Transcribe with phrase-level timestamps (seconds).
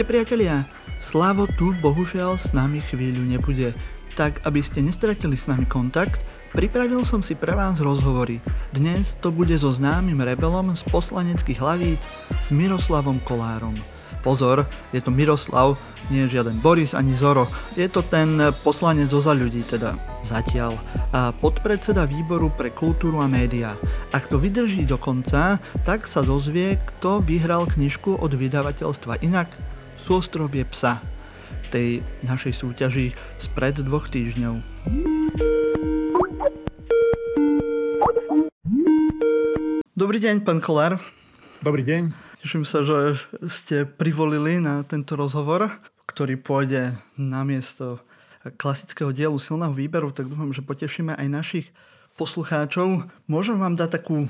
[0.00, 0.64] Ahojte priatelia,
[0.96, 3.76] Slavo tu bohužiaľ s nami chvíľu nebude.
[4.16, 6.24] Tak, aby ste nestratili s nami kontakt,
[6.56, 8.40] pripravil som si pre vás rozhovory.
[8.72, 13.76] Dnes to bude so známym rebelom z poslaneckých hlavíc s Miroslavom Kolárom.
[14.24, 14.64] Pozor,
[14.96, 15.76] je to Miroslav,
[16.08, 17.52] nie je žiaden Boris ani Zoro.
[17.76, 20.80] Je to ten poslanec zo za ľudí, teda zatiaľ.
[21.12, 23.76] A podpredseda výboru pre kultúru a médiá.
[24.16, 29.52] Ak to vydrží do konca, tak sa dozvie, kto vyhral knižku od vydavateľstva Inak
[30.10, 30.98] Súostrovie psa
[31.46, 31.88] v tej
[32.26, 34.58] našej súťaži spred dvoch týždňov.
[39.94, 40.98] Dobrý deň, pán Kolár.
[41.62, 42.10] Dobrý deň.
[42.42, 45.78] Teším sa, že ste privolili na tento rozhovor,
[46.10, 48.02] ktorý pôjde na miesto
[48.58, 51.70] klasického dielu silného výberu, tak dúfam, že potešíme aj našich
[52.18, 53.06] poslucháčov.
[53.30, 54.26] Môžem vám dať takú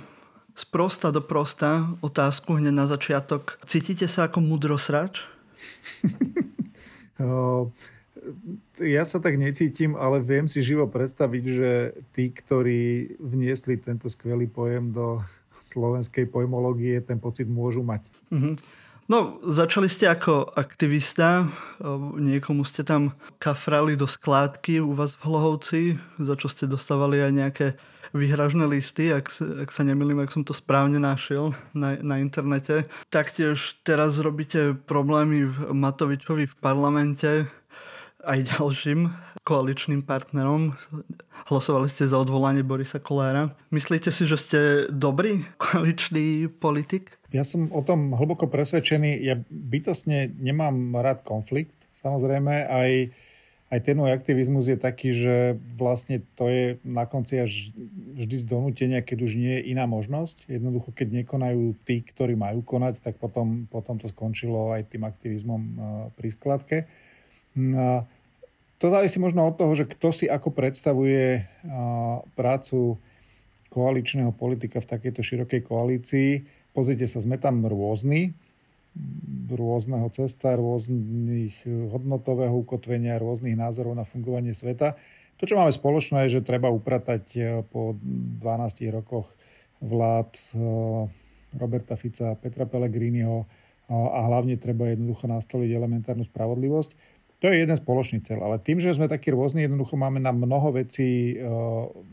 [0.53, 3.57] sprosta do prosta otázku hneď na začiatok.
[3.65, 5.40] Cítite sa ako mudrosrač?
[8.81, 11.71] ja sa tak necítim, ale viem si živo predstaviť, že
[12.17, 15.21] tí, ktorí vniesli tento skvelý pojem do
[15.61, 18.01] slovenskej pojmológie ten pocit môžu mať.
[18.33, 18.55] Mm-hmm.
[19.11, 21.51] No, začali ste ako aktivista,
[22.15, 25.83] niekomu ste tam kafrali do skládky u vás v Hlohovci,
[26.23, 27.67] za čo ste dostávali aj nejaké
[28.13, 29.31] vyhražné listy, ak,
[29.67, 32.91] ak sa nemýlim, ak som to správne našiel na, na internete.
[33.11, 37.47] Taktiež teraz robíte problémy v Matovičovi v parlamente,
[38.21, 39.09] aj ďalším
[39.49, 40.77] koaličným partnerom.
[41.49, 43.57] Hlasovali ste za odvolanie Borisa Kolára.
[43.73, 44.61] Myslíte si, že ste
[44.93, 47.17] dobrý koaličný politik?
[47.31, 49.23] Ja som o tom hlboko presvedčený.
[49.23, 51.75] Ja bytosne nemám rád konflikt.
[51.95, 52.91] Samozrejme, aj,
[53.71, 57.71] aj ten môj aktivizmus je taký, že vlastne to je na konci až
[58.19, 60.51] vždy z donútenia, keď už nie je iná možnosť.
[60.51, 65.63] Jednoducho, keď nekonajú tí, ktorí majú konať, tak potom, potom to skončilo aj tým aktivizmom
[65.63, 65.75] eh,
[66.19, 66.79] pri skladke.
[67.55, 68.07] No,
[68.81, 71.45] to závisí možno od toho, že kto si ako predstavuje
[72.33, 72.97] prácu
[73.69, 76.31] koaličného politika v takejto širokej koalícii.
[76.73, 78.33] Pozrite sa, sme tam rôzni,
[79.51, 84.99] rôzneho cesta, rôznych hodnotového ukotvenia, rôznych názorov na fungovanie sveta.
[85.41, 88.45] To, čo máme spoločné, je, že treba upratať e, po 12
[88.93, 89.33] rokoch
[89.81, 90.45] vlád e,
[91.57, 93.49] Roberta Fica, Petra Pellegriniho
[93.91, 96.91] a hlavne treba jednoducho nastoliť elementárnu spravodlivosť.
[97.43, 100.71] To je jeden spoločný cel, ale tým, že sme takí rôzni, jednoducho máme na mnoho
[100.79, 101.35] vecí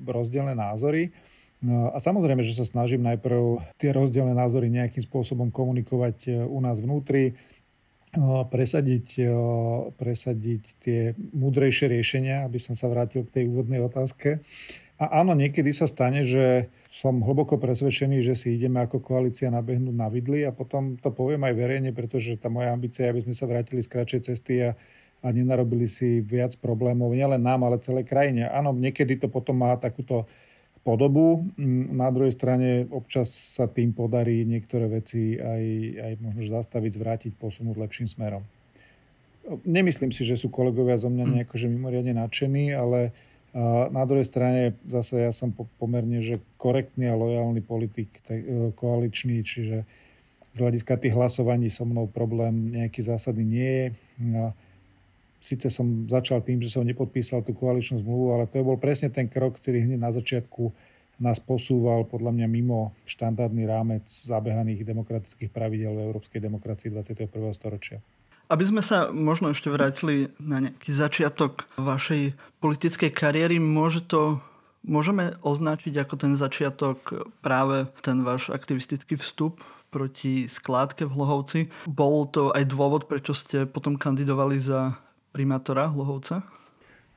[0.02, 1.14] rozdielne názory.
[1.58, 6.60] No a samozrejme, že sa snažím najprv tie rozdielne názory nejakým spôsobom komunikovať e, u
[6.62, 7.34] nás vnútri, e,
[8.46, 9.08] presadiť,
[9.98, 11.00] presadiť tie
[11.34, 14.46] múdrejšie riešenia, aby som sa vrátil k tej úvodnej otázke.
[15.02, 19.94] A áno, niekedy sa stane, že som hlboko presvedčený, že si ideme ako koalícia nabehnúť
[19.94, 23.36] na vidli a potom to poviem aj verejne, pretože tá moja ambícia je, aby sme
[23.38, 24.72] sa vrátili z kratšej cesty a
[25.26, 28.46] a nenarobili si viac problémov nielen nám, ale celej krajine.
[28.54, 30.30] Áno, niekedy to potom má takúto
[30.88, 31.44] podobu.
[31.60, 35.64] Mm, na druhej strane občas sa tým podarí niektoré veci aj,
[36.00, 38.48] aj možno zastaviť, zvrátiť, posunúť lepším smerom.
[39.68, 41.32] Nemyslím si, že sú kolegovia zo mňa hm.
[41.36, 43.12] nejako že mimoriadne nadšení, ale
[43.90, 45.50] na druhej strane zase ja som
[45.80, 49.88] pomerne že korektný a lojálny politik e, koaličný, čiže
[50.54, 53.88] z hľadiska tých hlasovaní so mnou problém nejaký zásadný nie je.
[55.38, 59.30] Sice som začal tým, že som nepodpísal tú koaličnú zmluvu, ale to bol presne ten
[59.30, 60.74] krok, ktorý hneď na začiatku
[61.18, 67.30] nás posúval podľa mňa mimo štandardný rámec zabehaných demokratických pravidel v európskej demokracii 21.
[67.58, 67.98] storočia.
[68.48, 74.40] Aby sme sa možno ešte vrátili na nejaký začiatok vašej politickej kariéry, môže to,
[74.88, 79.60] môžeme označiť ako ten začiatok práve ten váš aktivistický vstup
[79.92, 81.60] proti skládke v Hlohovci.
[81.92, 84.96] Bol to aj dôvod, prečo ste potom kandidovali za
[85.38, 86.42] primátora Hlohovca?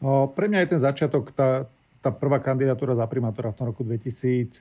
[0.05, 1.65] O, pre mňa je ten začiatok, tá,
[2.05, 4.61] tá prvá kandidatúra za primátora v tom roku 2014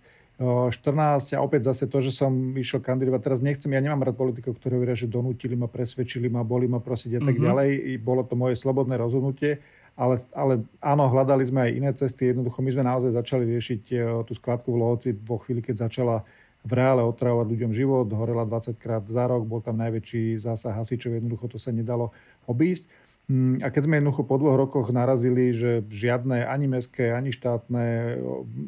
[1.36, 3.20] a opäť zase to, že som išiel kandidovať.
[3.20, 6.80] Teraz nechcem, ja nemám rád politikov, ktorí hovoria, že donútili ma, presvedčili ma, boli ma
[6.80, 7.48] prosiť a tak mm-hmm.
[7.52, 7.70] ďalej.
[7.76, 9.60] I bolo to moje slobodné rozhodnutie.
[10.00, 12.32] Ale, ale áno, hľadali sme aj iné cesty.
[12.32, 13.82] Jednoducho my sme naozaj začali riešiť
[14.24, 16.24] tú skladku v Lohoci vo chvíli, keď začala
[16.64, 21.16] v reále otravovať ľuďom život, horela 20 krát za rok, bol tam najväčší zásah hasičov,
[21.16, 22.12] jednoducho to sa nedalo
[22.48, 22.92] obísť.
[23.30, 28.18] Mm, a keď sme jednoducho po dvoch rokoch narazili, že žiadne ani mestské, ani štátne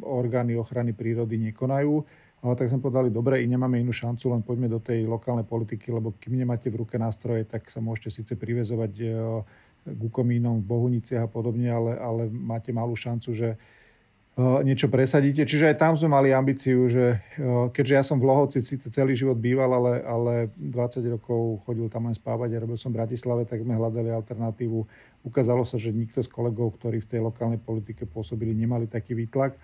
[0.05, 2.05] orgány ochrany prírody nekonajú,
[2.45, 5.89] ale tak sme povedali, dobre, i nemáme inú šancu, len poďme do tej lokálnej politiky,
[5.89, 8.93] lebo kým nemáte v ruke nástroje, tak sa môžete síce privezovať
[9.85, 13.57] k e, komínom v Bohuniciach a podobne, ale, ale máte malú šancu, že
[14.63, 15.43] niečo presadíte.
[15.43, 17.19] Čiže aj tam sme mali ambíciu, že
[17.75, 22.07] keďže ja som v Lohovci síce celý život býval, ale, ale 20 rokov chodil tam
[22.07, 24.79] len spávať a robil som v Bratislave, tak sme hľadali alternatívu.
[25.27, 29.57] Ukázalo sa, že nikto z kolegov, ktorí v tej lokálnej politike pôsobili, nemali taký výtlak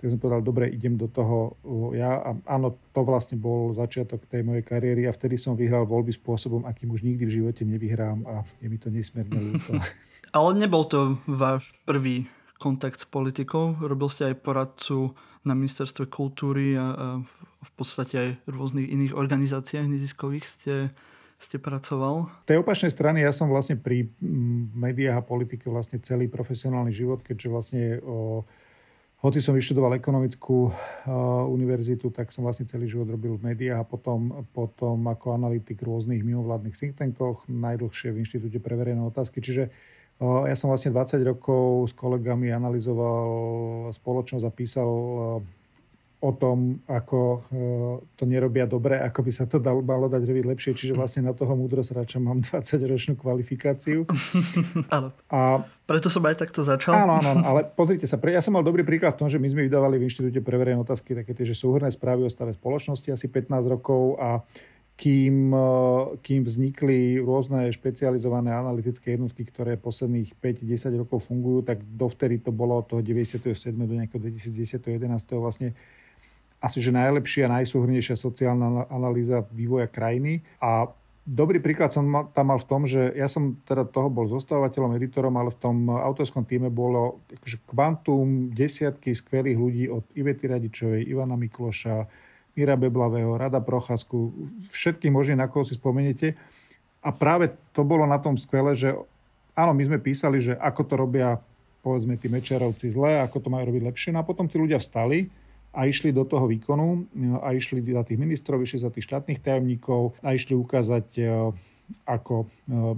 [0.00, 1.60] tak som povedal, dobre, idem do toho
[1.92, 2.24] ja.
[2.24, 6.64] A áno, to vlastne bol začiatok tej mojej kariéry a vtedy som vyhral voľby spôsobom,
[6.64, 9.76] akým už nikdy v živote nevyhrám a je mi to nesmierne ľúto.
[10.36, 13.80] Ale nebol to váš prvý kontakt s politikou.
[13.80, 15.16] Robil ste aj poradcu
[15.48, 17.06] na ministerstve kultúry a, a
[17.64, 20.74] v podstate aj v rôznych iných organizáciách neziskových ste,
[21.40, 22.28] ste pracoval.
[22.44, 24.12] V tej opačnej strany ja som vlastne pri
[24.76, 28.44] médiách a politike vlastne celý profesionálny život, keďže vlastne o,
[29.24, 30.72] hoci som vyštudoval ekonomickú uh,
[31.48, 35.88] univerzitu, tak som vlastne celý život robil v médiách a potom, potom ako analytik v
[35.92, 39.44] rôznych mimovládnych think tankoch, najdlhšie v Inštitúte pre verejné otázky.
[39.44, 39.68] Čiže
[40.20, 43.28] ja som vlastne 20 rokov s kolegami analyzoval
[43.88, 45.40] spoločnosť a písal uh,
[46.20, 47.38] o tom, ako e,
[48.12, 50.76] to nerobia dobre, ako by sa to dalo, malo dať robiť lepšie.
[50.76, 54.04] Čiže vlastne na toho múdrosrača mám 20-ročnú kvalifikáciu.
[54.96, 55.16] Áno.
[55.32, 56.92] A preto som aj takto začal.
[56.92, 59.66] Áno, áno, ale pozrite sa, ja som mal dobrý príklad v tom, že my sme
[59.66, 63.26] vydávali v Inštitúte pre verejné otázky také tie, že súhrné správy o stave spoločnosti asi
[63.26, 64.38] 15 rokov a
[65.00, 65.68] kým, e,
[66.20, 72.84] kým vznikli rôzne špecializované analytické jednotky, ktoré posledných 5-10 rokov fungujú, tak dovtedy to bolo
[72.84, 73.72] od toho 97.
[73.72, 74.76] do nejakého 2010.
[74.76, 75.40] 11.
[75.40, 75.72] vlastne
[76.60, 80.44] asi že najlepšia, najsúhrnejšia sociálna analýza vývoja krajiny.
[80.60, 80.92] A
[81.24, 82.04] dobrý príklad som
[82.36, 85.76] tam mal v tom, že ja som teda toho bol zostávateľom, editorom, ale v tom
[85.88, 93.38] autorskom týme bolo akože kvantum desiatky skvelých ľudí od Ivety Radičovej, Ivana Mikloša, Mira Beblavého,
[93.38, 94.34] Rada Procházku,
[94.74, 96.34] všetkých možných, na koho si spomeniete.
[97.00, 98.92] A práve to bolo na tom skvelé, že
[99.56, 101.40] áno, my sme písali, že ako to robia
[101.80, 104.10] povedzme tí mečerovci zle, ako to majú robiť lepšie.
[104.12, 105.32] No a potom tí ľudia vstali
[105.72, 107.08] a išli do toho výkonu
[107.40, 111.22] a išli za tých ministrov, išli za tých štátnych tajomníkov a išli ukázať, e,
[112.04, 112.46] ako e,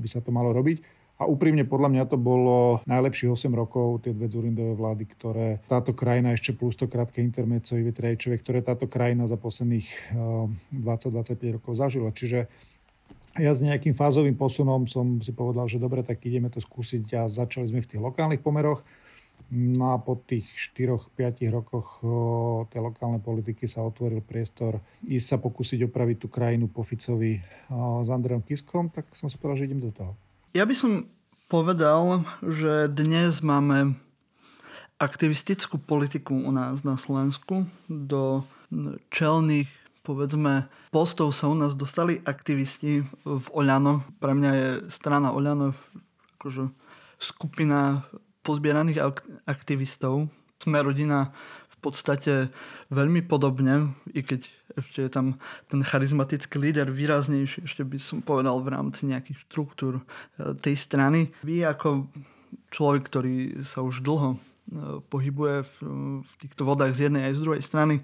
[0.02, 0.82] by sa to malo robiť.
[1.22, 5.94] A úprimne podľa mňa to bolo najlepších 8 rokov tie dve Zurindové vlády, ktoré táto
[5.94, 10.18] krajina ešte plus to krátke intermeco Ivy Trejčovej, ktoré táto krajina za posledných
[10.74, 10.82] 20-25
[11.38, 12.10] e, rokov zažila.
[12.10, 12.50] Čiže
[13.38, 17.30] ja s nejakým fázovým posunom som si povedal, že dobre, tak ideme to skúsiť a
[17.30, 18.82] začali sme v tých lokálnych pomeroch.
[19.52, 21.14] No a po tých 4-5
[21.54, 22.02] rokoch
[22.72, 27.38] tej lokálnej politiky sa otvoril priestor ísť sa pokúsiť opraviť tú krajinu po Ficovi
[27.70, 30.16] s Andreom Kiskom, tak som si povedal, že idem do toho.
[30.52, 31.08] Ja by som
[31.48, 33.96] povedal, že dnes máme
[35.00, 37.64] aktivistickú politiku u nás na Slovensku.
[37.88, 38.44] Do
[39.08, 39.72] čelných
[40.04, 44.04] povedzme, postov sa u nás dostali aktivisti v Oľano.
[44.20, 45.72] Pre mňa je strana Oľano
[46.36, 46.68] akože
[47.16, 48.04] skupina
[48.44, 49.00] pozbieraných
[49.48, 50.28] aktivistov.
[50.60, 51.32] Sme rodina
[51.82, 52.54] podstate
[52.94, 54.46] veľmi podobne, i keď
[54.78, 55.26] ešte je tam
[55.68, 60.02] ten charizmatický líder výraznejší, ešte by som povedal v rámci nejakých štruktúr e,
[60.56, 61.34] tej strany.
[61.44, 62.08] Vy ako
[62.72, 63.36] človek, ktorý
[63.66, 64.38] sa už dlho e,
[65.12, 65.74] pohybuje v,
[66.24, 68.00] v týchto vodách z jednej aj z druhej strany.
[68.00, 68.02] E,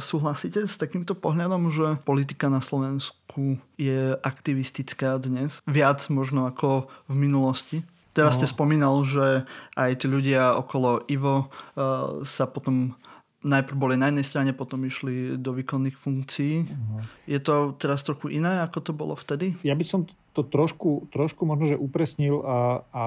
[0.00, 5.60] súhlasíte s takýmto pohľadom, že politika na Slovensku je aktivistická dnes?
[5.68, 7.78] Viac možno ako v minulosti?
[8.16, 8.38] Teraz no.
[8.42, 9.46] ste spomínal, že
[9.78, 12.98] aj tí ľudia okolo Ivo uh, sa potom
[13.42, 16.66] najprv boli na jednej strane, potom išli do výkonných funkcií.
[16.66, 17.06] Uh-huh.
[17.30, 19.54] Je to teraz trochu iné, ako to bolo vtedy?
[19.62, 23.02] Ja by som to trošku, trošku možno, že upresnil a, a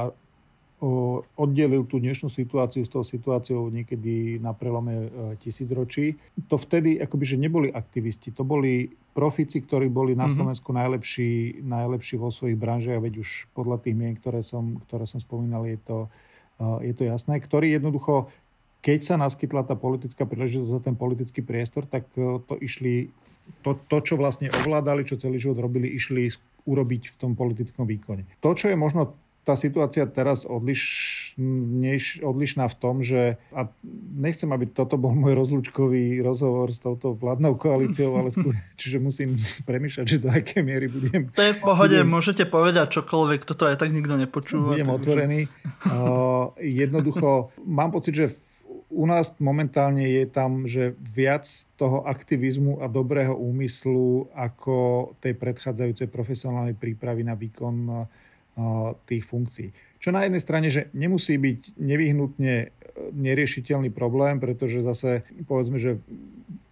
[1.37, 5.07] oddelil tú dnešnú situáciu s tou situáciou niekedy na prelome e,
[5.37, 6.17] tisícročí.
[6.49, 10.33] To vtedy akoby, že neboli aktivisti, to boli profici, ktorí boli na mhm.
[10.33, 15.21] Slovensku najlepší, najlepší vo svojich branžiach, veď už podľa tých mien, ktoré som, ktoré som
[15.21, 15.97] spomínal, je to,
[16.57, 18.33] e, je to jasné, ktorí jednoducho,
[18.81, 23.13] keď sa naskytla tá politická príležitosť za ten politický priestor, tak e, to išli,
[23.61, 26.33] to, to, čo vlastne ovládali, čo celý život robili, išli
[26.65, 28.25] urobiť v tom politickom výkone.
[28.41, 31.33] To, čo je možno tá situácia teraz odliš,
[32.21, 33.65] odlišná v tom, že a
[34.13, 39.41] nechcem, aby toto bol môj rozlúčkový rozhovor s touto vládnou koalíciou, ale skú, čiže musím
[39.65, 41.33] premýšľať, že do aké miery budem...
[41.33, 44.77] To je v pohode, budem, môžete povedať čokoľvek, toto aj tak nikto nepočúva.
[44.77, 45.39] Budem otvorený.
[45.81, 48.25] Uh, jednoducho, mám pocit, že
[48.91, 51.47] u nás momentálne je tam, že viac
[51.79, 58.07] toho aktivizmu a dobrého úmyslu ako tej predchádzajúcej profesionálnej prípravy na výkon
[59.07, 59.69] tých funkcií.
[60.01, 62.67] Čo na jednej strane, že nemusí byť nevyhnutne e,
[63.13, 66.01] neriešiteľný problém, pretože zase povedzme, že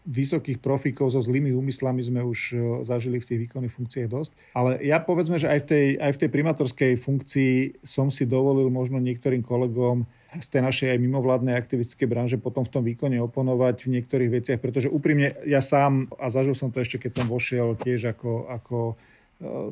[0.09, 4.31] vysokých profíkov so zlými úmyslami sme už e, zažili v tých výkonných funkciách dosť.
[4.57, 7.53] Ale ja povedzme, že aj v tej, aj v tej primátorskej funkcii
[7.85, 12.69] som si dovolil možno niektorým kolegom z tej našej aj mimovládnej aktivistickej branže potom v
[12.69, 17.01] tom výkone oponovať v niektorých veciach, pretože úprimne ja sám, a zažil som to ešte,
[17.01, 18.95] keď som vošiel tiež ako, ako e,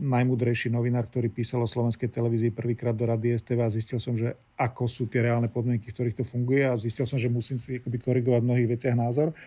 [0.02, 4.34] najmudrejší novinár, ktorý písal o slovenskej televízii prvýkrát do Rady STV a zistil som, že
[4.58, 7.78] ako sú tie reálne podmienky, v ktorých to funguje a zistil som, že musím si
[7.78, 9.38] korigovať v mnohých veciach názor.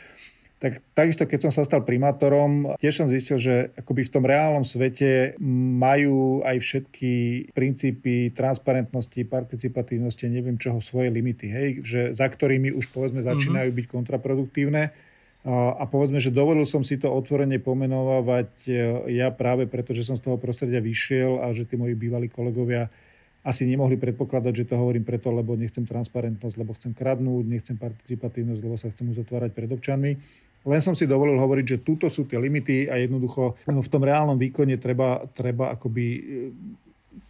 [0.60, 4.60] Tak takisto, keď som sa stal primátorom, tiež som zistil, že akoby v tom reálnom
[4.60, 5.32] svete
[5.80, 7.12] majú aj všetky
[7.56, 13.86] princípy transparentnosti, participatívnosti, neviem čoho, svoje limity, hej, že za ktorými už povedzme začínajú byť
[13.88, 14.92] kontraproduktívne.
[15.48, 18.72] A povedzme, že dovolil som si to otvorene pomenovať e,
[19.16, 22.92] ja práve preto, že som z toho prostredia vyšiel a že tí moji bývalí kolegovia
[23.40, 28.60] asi nemohli predpokladať, že to hovorím preto, lebo nechcem transparentnosť, lebo chcem kradnúť, nechcem participatívnosť,
[28.60, 30.12] lebo sa chcem uzatvárať pred občanmi.
[30.60, 34.36] Len som si dovolil hovoriť, že túto sú tie limity a jednoducho v tom reálnom
[34.36, 36.20] výkone treba, treba akoby e,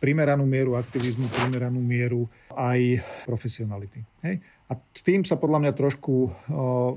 [0.02, 2.98] primeranú mieru aktivizmu, primeranú mieru aj
[3.30, 4.02] profesionality.
[4.26, 4.42] Hej?
[4.70, 6.30] A s tým sa podľa mňa trošku o,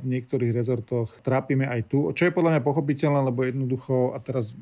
[0.02, 4.54] v niektorých rezortoch trápime aj tu, čo je podľa mňa pochopiteľné, lebo jednoducho, a teraz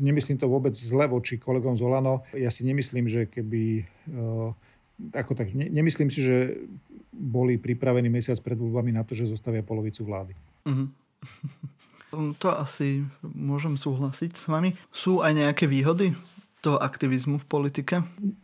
[0.00, 3.84] nemyslím to vôbec zle voči kolegom z Olano, ja si nemyslím, že keby...
[4.16, 4.56] O,
[5.16, 6.60] ako tak, ne, nemyslím si, že
[7.12, 10.32] boli pripravení mesiac pred voľbami na to, že zostavia polovicu vlády.
[10.66, 10.88] Uh-huh.
[12.42, 14.74] To asi môžem súhlasiť s vami.
[14.90, 16.18] Sú aj nejaké výhody
[16.60, 17.94] toho aktivizmu v politike?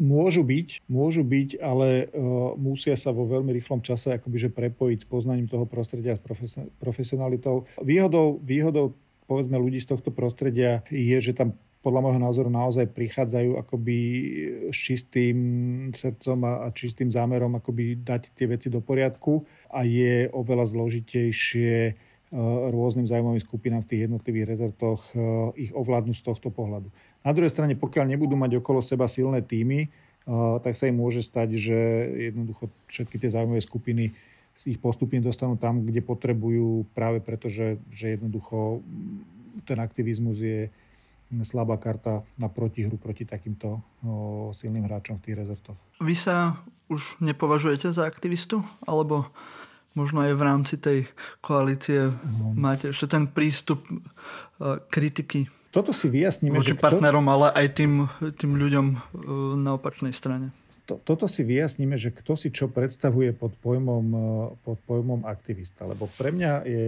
[0.00, 4.98] Môžu byť, môžu byť, ale uh, musia sa vo veľmi rýchlom čase akoby, že prepojiť
[5.04, 7.68] s poznaním toho prostredia s profes- profesionalitou.
[7.82, 8.96] Výhodou, výhodou
[9.26, 11.54] povedzme ľudí z tohto prostredia je, že tam
[11.84, 13.98] podľa môjho názoru naozaj prichádzajú akoby
[14.74, 15.38] s čistým
[15.94, 21.94] srdcom a, čistým zámerom akoby dať tie veci do poriadku a je oveľa zložitejšie
[22.26, 22.38] Eh,
[22.74, 25.22] rôznym zájmovým skupinám v tých jednotlivých rezortoch eh,
[25.62, 26.90] ich ovládnuť z tohto pohľadu.
[27.22, 31.22] Na druhej strane, pokiaľ nebudú mať okolo seba silné týmy, eh, tak sa im môže
[31.22, 31.78] stať, že
[32.28, 34.10] jednoducho všetky tie zájmové skupiny
[34.64, 38.80] ich postupne dostanú tam, kde potrebujú, práve preto, že, že jednoducho
[39.68, 40.72] ten aktivizmus je
[41.42, 45.78] slabá karta na protihru proti takýmto o, silným hráčom v tých rezortoch.
[46.00, 48.62] Vy sa už nepovažujete za aktivistu?
[48.86, 49.26] Alebo
[49.98, 50.98] možno aj v rámci tej
[51.42, 52.54] koalície no.
[52.54, 53.98] máte ešte ten prístup e,
[54.86, 55.50] kritiky.
[55.74, 56.56] Toto si vyjasníme.
[56.56, 57.32] Voči partnerom, kto...
[57.32, 57.92] ale aj tým,
[58.38, 58.96] tým ľuďom e,
[59.58, 60.54] na opačnej strane.
[60.86, 64.26] To, toto si vyjasníme, že kto si čo predstavuje pod pojmom, e,
[64.62, 65.82] pod pojmom aktivista.
[65.86, 66.84] Lebo pre mňa je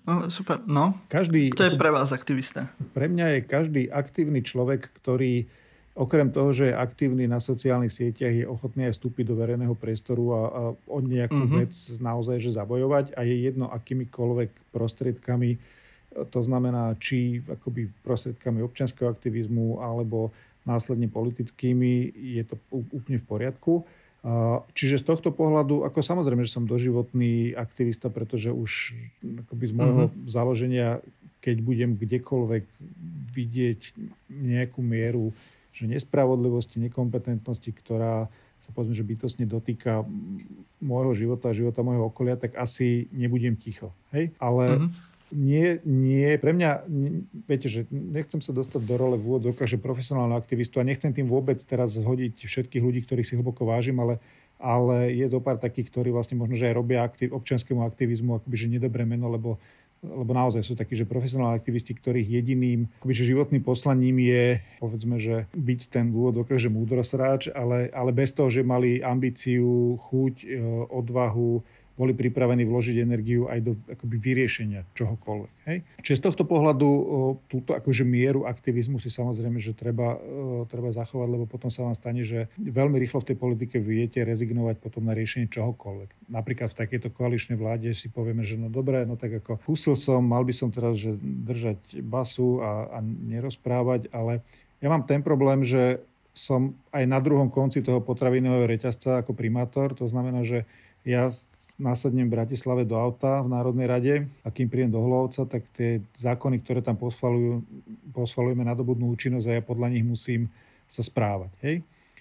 [0.00, 0.96] No, super, no.
[1.12, 2.72] Každý, to je pre vás aktivista.
[2.96, 5.44] Pre mňa je každý aktívny človek, ktorý
[6.00, 10.24] Okrem toho, že je aktívny na sociálnych sieťach, je ochotný aj vstúpiť do verejného priestoru
[10.32, 11.60] a, a o nejakú mm-hmm.
[11.66, 15.58] vec naozaj že zabojovať a je jedno akýmikoľvek prostriedkami,
[16.30, 20.30] to znamená či akoby prostriedkami občianského aktivizmu alebo
[20.68, 23.72] následne politickými, je to úplne v poriadku.
[24.76, 28.92] Čiže z tohto pohľadu, ako samozrejme, že som doživotný aktivista, pretože už
[29.48, 30.28] akoby z môjho mm-hmm.
[30.28, 30.88] založenia,
[31.40, 32.64] keď budem kdekoľvek
[33.32, 33.80] vidieť
[34.28, 35.32] nejakú mieru
[35.70, 38.28] že nespravodlivosti, nekompetentnosti, ktorá
[38.60, 40.04] sa povedzme, že bytostne dotýka
[40.84, 43.96] môjho života a života môjho okolia, tak asi nebudem ticho.
[44.12, 44.36] Hej?
[44.36, 44.90] Ale mm-hmm.
[45.30, 46.86] Nie, nie, pre mňa,
[47.46, 51.30] viete, že nechcem sa dostať do role v úvodzovkách, že profesionálneho aktivistu a nechcem tým
[51.30, 54.18] vôbec teraz zhodiť všetkých ľudí, ktorých si hlboko vážim, ale
[54.60, 58.56] ale je zo pár takých, ktorí vlastne možno, že aj robia aktiv, občianskému aktivizmu akoby,
[58.60, 59.56] že nedobré meno, lebo
[60.00, 64.44] lebo naozaj sú takí, že profesionálni aktivisti, ktorých jediným akoby, že životným poslaním je,
[64.80, 70.34] povedzme, že byť ten úvodzovkách, že múdrosráč, ale, ale bez toho, že mali ambíciu, chuť,
[70.40, 70.56] e,
[70.88, 71.60] odvahu,
[72.00, 75.52] boli pripravení vložiť energiu aj do akoby, vyriešenia čohokoľvek.
[75.68, 75.78] Hej?
[76.00, 76.88] Čiže z tohto pohľadu
[77.52, 80.16] túto akože mieru aktivizmu si samozrejme, že treba,
[80.72, 84.80] treba zachovať, lebo potom sa vám stane, že veľmi rýchlo v tej politike viete rezignovať
[84.80, 86.32] potom na riešenie čohokoľvek.
[86.32, 90.24] Napríklad v takejto koaličnej vláde si povieme, že no dobré, no tak ako husil som,
[90.24, 94.40] mal by som teraz že držať basu a, a nerozprávať, ale
[94.80, 99.92] ja mám ten problém, že som aj na druhom konci toho potravinového reťazca ako primátor,
[99.92, 100.64] to znamená, že
[101.00, 101.32] ja
[101.80, 104.14] následnem v Bratislave do auta v Národnej rade
[104.44, 109.62] a kým prídem do Hlovca, tak tie zákony, ktoré tam posvalujeme, nadobudnú účinnosť a ja
[109.64, 110.52] podľa nich musím
[110.84, 111.50] sa správať.
[111.64, 111.76] Hej?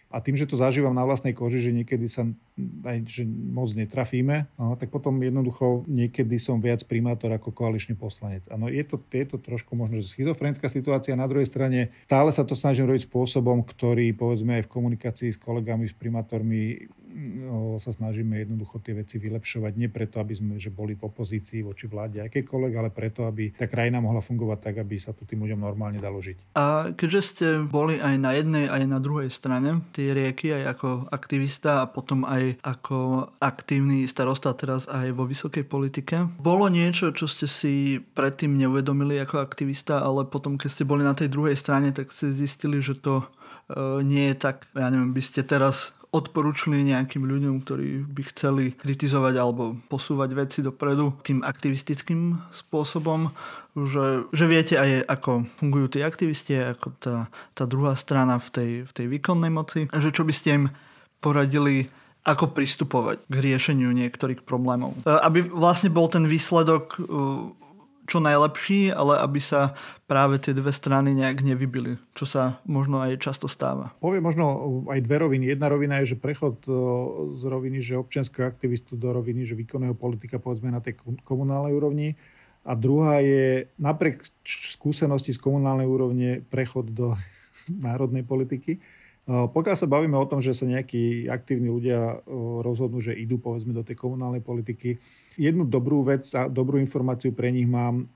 [0.10, 2.24] A tým, že to zažívam na vlastnej koži, že niekedy sa
[2.84, 8.46] aj že moc netrafíme, no, tak potom jednoducho niekedy som viac primátor ako koaličný poslanec.
[8.52, 11.20] Áno, je to, je to trošku možno že schizofrenická situácia.
[11.20, 15.40] Na druhej strane stále sa to snažím robiť spôsobom, ktorý povedzme aj v komunikácii s
[15.40, 16.90] kolegami, s primátormi
[17.20, 19.74] no, sa snažíme jednoducho tie veci vylepšovať.
[19.76, 23.66] Nie preto, aby sme že boli v opozícii voči vláde akékoľvek, ale preto, aby tá
[23.66, 26.56] krajina mohla fungovať tak, aby sa tu tým ľuďom normálne dalo žiť.
[26.56, 30.88] A keďže ste boli aj na jednej, aj na druhej strane tej rieky, aj ako
[31.12, 36.26] aktivista a potom aj ako aktívny starosta teraz aj vo vysokej politike.
[36.42, 41.14] Bolo niečo, čo ste si predtým neuvedomili ako aktivista, ale potom, keď ste boli na
[41.14, 43.26] tej druhej strane, tak ste zistili, že to e,
[44.02, 49.34] nie je tak, ja neviem, by ste teraz odporúčili nejakým ľuďom, ktorí by chceli kritizovať
[49.38, 53.30] alebo posúvať veci dopredu tým aktivistickým spôsobom,
[53.78, 57.16] že, že viete aj ako fungujú tí aktivisti, ako tá,
[57.54, 60.66] tá druhá strana v tej, v tej výkonnej moci, že čo by ste im
[61.22, 61.94] poradili
[62.28, 64.96] ako pristupovať k riešeniu niektorých problémov.
[65.04, 67.00] E, aby vlastne bol ten výsledok e,
[68.10, 69.78] čo najlepší, ale aby sa
[70.10, 73.94] práve tie dve strany nejak nevybili, čo sa možno aj často stáva.
[74.02, 74.46] Poviem možno
[74.90, 75.54] aj dve roviny.
[75.54, 76.66] Jedna rovina je, že prechod
[77.38, 82.18] z roviny, že občianského aktivistu do roviny, že výkonného politika povedzme na tej komunálnej úrovni.
[82.66, 87.14] A druhá je napriek skúsenosti z komunálnej úrovne prechod do
[87.86, 88.82] národnej politiky.
[89.30, 92.26] Pokiaľ sa bavíme o tom, že sa nejakí aktívni ľudia
[92.66, 94.98] rozhodnú, že idú povedzme do tej komunálnej politiky,
[95.38, 98.10] jednu dobrú vec a dobrú informáciu pre nich mám.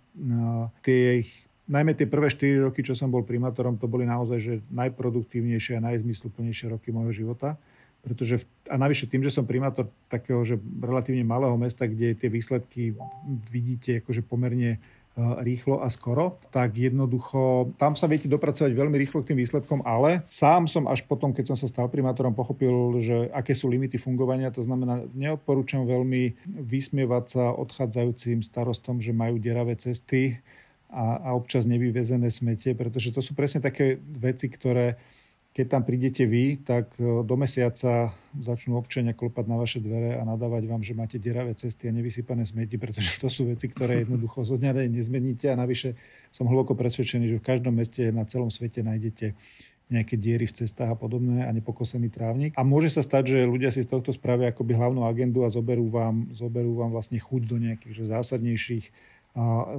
[0.81, 1.21] Tie,
[1.69, 5.85] najmä tie prvé 4 roky, čo som bol primátorom, to boli naozaj že najproduktívnejšie a
[5.85, 7.61] najzmysluplnejšie roky môjho života.
[8.01, 12.97] Pretože, a navyše tým, že som primátor takého, že relatívne malého mesta, kde tie výsledky
[13.47, 14.81] vidíte akože pomerne
[15.15, 20.25] rýchlo a skoro, tak jednoducho tam sa viete dopracovať veľmi rýchlo k tým výsledkom, ale
[20.25, 24.49] sám som až potom, keď som sa stal primátorom, pochopil, že aké sú limity fungovania.
[24.49, 30.41] To znamená, neodporúčam veľmi vysmievať sa odchádzajúcim starostom, že majú deravé cesty
[30.89, 34.97] a, a občas nevyvezené smete, pretože to sú presne také veci, ktoré
[35.53, 40.25] keď tam prídete vy, tak e, do mesiaca začnú občania klopať na vaše dvere a
[40.25, 44.41] nadávať vám, že máte deravé cesty a nevysypané smeti, pretože to sú veci, ktoré jednoducho
[44.41, 45.93] zo dňa nezmeníte a navyše
[46.33, 49.37] som hlboko presvedčený, že v každom meste na celom svete nájdete
[49.93, 52.57] nejaké diery v cestách a podobné a nepokosený trávnik.
[52.57, 55.85] A môže sa stať, že ľudia si z tohto spravia akoby hlavnú agendu a zoberú
[55.85, 58.85] vám, zoberú vám vlastne chuť do nejakých že zásadnejších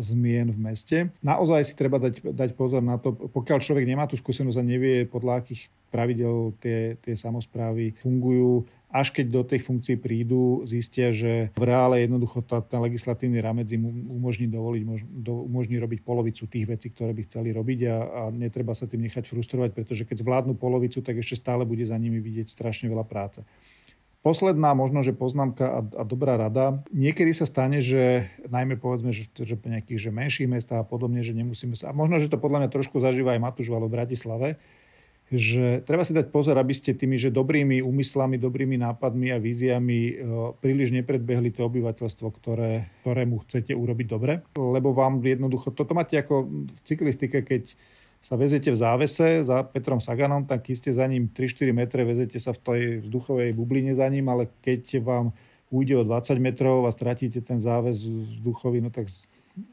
[0.03, 0.99] zmien v meste.
[1.23, 5.07] Naozaj si treba dať, dať pozor na to, pokiaľ človek nemá tú skúsenosť a nevie,
[5.07, 11.51] podľa akých pravidel tie, tie samozprávy fungujú, až keď do tej funkcie prídu, zistia, že
[11.55, 16.67] v reále jednoducho tá, ten legislatívny ramec im umožní dovoliť, mož, umožní robiť polovicu tých
[16.67, 20.55] vecí, ktoré by chceli robiť a, a netreba sa tým nechať frustrovať, pretože keď zvládnu
[20.55, 23.43] polovicu, tak ešte stále bude za nimi vidieť strašne veľa práce.
[24.25, 26.81] Posledná možno, že poznámka a, a dobrá rada.
[26.97, 31.21] Niekedy sa stane, že najmä povedzme, že, že po nejakých že menších mestách a podobne,
[31.21, 31.93] že nemusíme sa...
[31.93, 34.49] A možno, že to podľa mňa trošku zažíva aj Matúš v Bratislave,
[35.29, 39.99] že treba si dať pozor, aby ste tými že dobrými úmyslami, dobrými nápadmi a víziami
[40.09, 40.13] e,
[40.57, 44.41] príliš nepredbehli to obyvateľstvo, ktoré, ktorému chcete urobiť dobre.
[44.57, 47.77] Lebo vám jednoducho, toto máte ako v cyklistike, keď
[48.25, 52.57] sa vezete v závese za Petrom Saganom, tak ste za ním 3-4 metre, vezete sa
[52.57, 55.37] v tej vzduchovej bubline za ním, ale keď vám
[55.69, 59.13] ujde o 20 metrov a stratíte ten záves vzduchový, no tak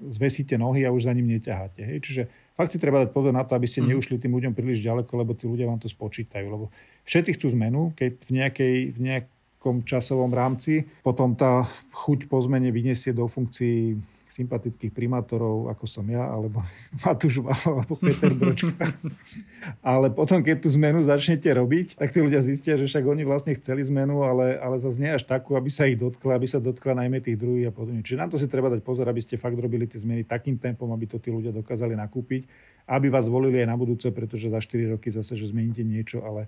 [0.03, 1.79] zvesíte nohy a už za ním neťaháte.
[1.79, 1.97] Hej?
[2.03, 2.21] Čiže
[2.59, 3.95] fakt si treba dať pozor na to, aby ste mm.
[3.95, 6.45] neušli tým ľuďom príliš ďaleko, lebo tí ľudia vám to spočítajú.
[6.51, 6.69] Lebo
[7.07, 12.69] všetci chcú zmenu, keď v, nejakej, v nejakom časovom rámci potom tá chuť po zmene
[12.69, 13.95] vyniesie do funkcií
[14.31, 16.63] sympatických primátorov, ako som ja, alebo
[17.03, 18.71] Matúš alebo Peter Bročka.
[19.91, 23.51] ale potom, keď tú zmenu začnete robiť, tak tí ľudia zistia, že však oni vlastne
[23.59, 26.95] chceli zmenu, ale, ale zase nie až takú, aby sa ich dotkla, aby sa dotkla
[27.03, 27.99] najmä tých druhých a podobne.
[27.99, 30.87] Čiže na to si treba dať pozor, aby ste fakt robili tie zmeny takým tempom,
[30.95, 32.47] aby to tí ľudia dokázali nakúpiť,
[32.87, 36.47] aby vás volili aj na budúce, pretože za 4 roky zase, že zmeníte niečo, ale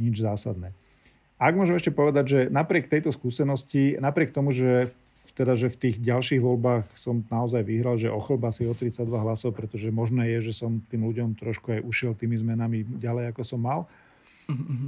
[0.00, 0.72] nič zásadné.
[1.38, 4.90] Ak môžem ešte povedať, že napriek tejto skúsenosti, napriek tomu, že
[5.34, 9.56] teda, že v tých ďalších voľbách som naozaj vyhral, že ochlba si o 32 hlasov,
[9.56, 13.60] pretože možné je, že som tým ľuďom trošku aj ušiel tými zmenami ďalej, ako som
[13.60, 13.88] mal.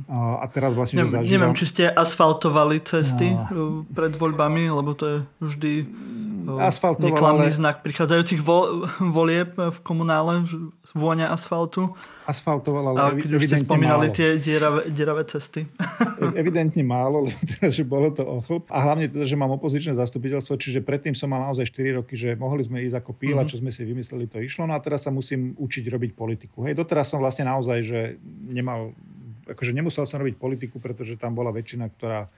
[0.08, 1.52] A, teraz vlastne, neviem, zažívam...
[1.52, 3.84] Neviem, či ste asfaltovali cesty no.
[3.92, 5.72] pred voľbami, lebo to je vždy
[6.58, 7.54] asfaltoval, neklamný ale...
[7.54, 10.42] znak prichádzajúcich vo, volieb v komunále,
[10.90, 11.94] vôňa asfaltu.
[12.26, 14.16] Asfaltoval, ale a keď už ste spomínali málo.
[14.16, 15.68] tie dieravé, dieravé cesty.
[16.34, 18.66] Evidentne málo, lebo teda, že bolo to ochlb.
[18.72, 22.34] A hlavne teda, že mám opozičné zastupiteľstvo, čiže predtým som mal naozaj 4 roky, že
[22.34, 23.50] mohli sme ísť ako píla, mm-hmm.
[23.50, 24.66] čo sme si vymysleli, to išlo.
[24.66, 26.66] No a teraz sa musím učiť robiť politiku.
[26.66, 28.00] Hej, doteraz som vlastne naozaj, že
[28.50, 28.96] nemal
[29.50, 32.30] akože nemusel som robiť politiku, pretože tam bola väčšina, ktorá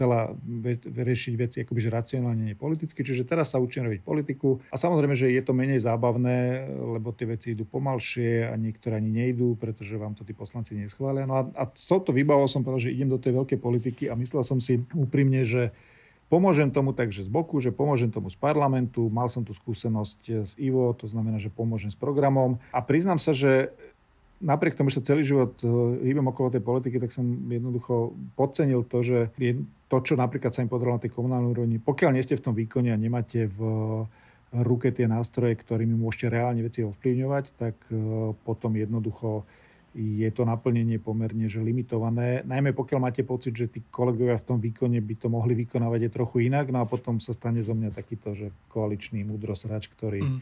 [0.00, 0.32] chcela
[0.80, 3.04] riešiť veci akoby racionálne, nie politicky.
[3.04, 4.56] Čiže teraz sa učím robiť politiku.
[4.72, 9.12] A samozrejme, že je to menej zábavné, lebo tie veci idú pomalšie a niektoré ani
[9.12, 11.28] nejdú, pretože vám to tí poslanci neschvália.
[11.28, 14.16] No a, a s touto výbavou som povedal, že idem do tej veľkej politiky a
[14.16, 15.76] myslel som si úprimne, že
[16.30, 20.54] Pomôžem tomu takže z boku, že pomôžem tomu z parlamentu, mal som tu skúsenosť s
[20.62, 23.74] IVO, to znamená, že pomôžem s programom a priznám sa, že
[24.40, 25.68] napriek tomu, že sa celý život e,
[26.08, 29.18] hýbem okolo tej politiky, tak som jednoducho podcenil to, že
[29.86, 32.54] to, čo napríklad sa im podarilo na tej komunálnej úrovni, pokiaľ nie ste v tom
[32.56, 33.60] výkone a nemáte v
[34.50, 39.46] ruke tie nástroje, ktorými môžete reálne veci ovplyvňovať, tak e, potom jednoducho
[39.90, 42.46] je to naplnenie pomerne že limitované.
[42.46, 46.14] Najmä pokiaľ máte pocit, že tí kolegovia v tom výkone by to mohli vykonávať aj
[46.14, 50.38] trochu inak, no a potom sa stane zo mňa takýto, že koaličný múdrosrač, ktorý mm.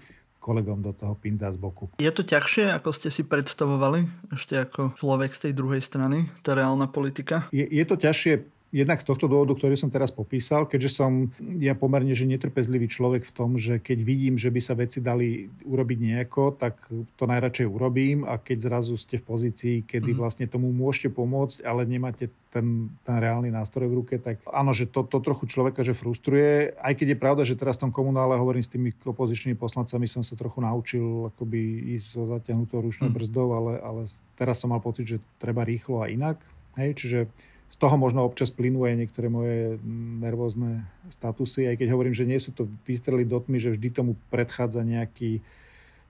[0.49, 1.93] Kolegom do toho pindá z boku.
[2.01, 6.57] Je to ťažšie, ako ste si predstavovali, ešte ako človek z tej druhej strany, tá
[6.57, 7.53] reálna politika?
[7.53, 11.73] Je, je to ťažšie jednak z tohto dôvodu, ktorý som teraz popísal, keďže som ja
[11.73, 15.99] pomerne že netrpezlivý človek v tom, že keď vidím, že by sa veci dali urobiť
[15.99, 16.77] nejako, tak
[17.17, 20.19] to najradšej urobím a keď zrazu ste v pozícii, kedy mm.
[20.21, 24.89] vlastne tomu môžete pomôcť, ale nemáte ten, ten reálny nástroj v ruke, tak áno, že
[24.89, 26.77] to, to trochu človeka že frustruje.
[26.81, 30.21] Aj keď je pravda, že teraz v tom komunále hovorím s tými opozičnými poslancami, som
[30.21, 33.17] sa trochu naučil akoby ísť so zatiahnutou ručnou mm.
[33.17, 34.03] brzdou, ale, ale
[34.37, 36.41] teraz som mal pocit, že treba rýchlo a inak.
[36.77, 37.21] Hej, čiže
[37.69, 39.77] z toho možno občas plynú aj niektoré moje
[40.19, 44.13] nervózne statusy, aj keď hovorím, že nie sú to výstrely do tmy, že vždy tomu
[44.33, 45.45] predchádza nejaký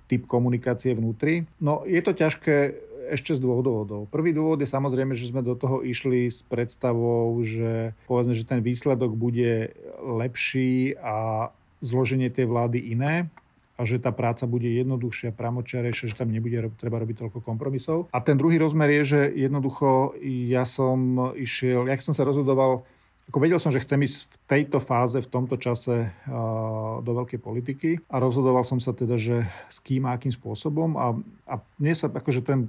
[0.09, 1.45] typ komunikácie vnútri.
[1.61, 4.09] No je to ťažké ešte z dvoch dôvodov.
[4.13, 8.61] Prvý dôvod je samozrejme, že sme do toho išli s predstavou, že povedzme, že ten
[8.61, 9.73] výsledok bude
[10.05, 11.49] lepší a
[11.81, 13.33] zloženie tej vlády iné
[13.79, 18.11] a že tá práca bude jednoduchšia, pramočiarejšia, že tam nebude treba robiť toľko kompromisov.
[18.11, 20.19] A ten druhý rozmer je, že jednoducho
[20.51, 22.83] ja som išiel, jak som sa rozhodoval,
[23.31, 26.11] ako vedel som, že chcem ísť v tejto fáze, v tomto čase
[27.05, 31.15] do veľkej politiky a rozhodoval som sa teda, že s kým a akým spôsobom a,
[31.47, 32.67] a mne sa akože ten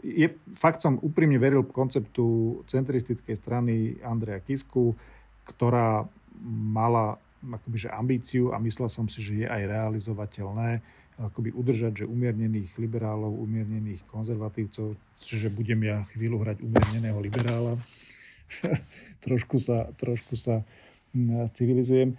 [0.00, 4.96] je, fakt som úprimne veril konceptu centristickej strany Andreja Kisku,
[5.44, 6.08] ktorá
[6.48, 10.80] mala akoby, že ambíciu a myslel som si, že je aj realizovateľné
[11.20, 17.76] akoby udržať, že umiernených liberálov, umiernených konzervatívcov, čiže budem ja chvíľu hrať umierneného liberála.
[19.24, 20.64] trošku sa, trošku sa
[21.52, 22.16] civilizujem.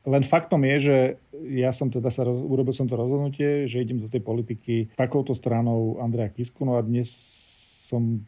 [0.00, 0.96] Len faktom je, že
[1.52, 6.00] ja som teda sa, urobil som to rozhodnutie, že idem do tej politiky takouto stranou
[6.00, 7.08] Andreja Kisku, no a dnes
[7.88, 8.24] som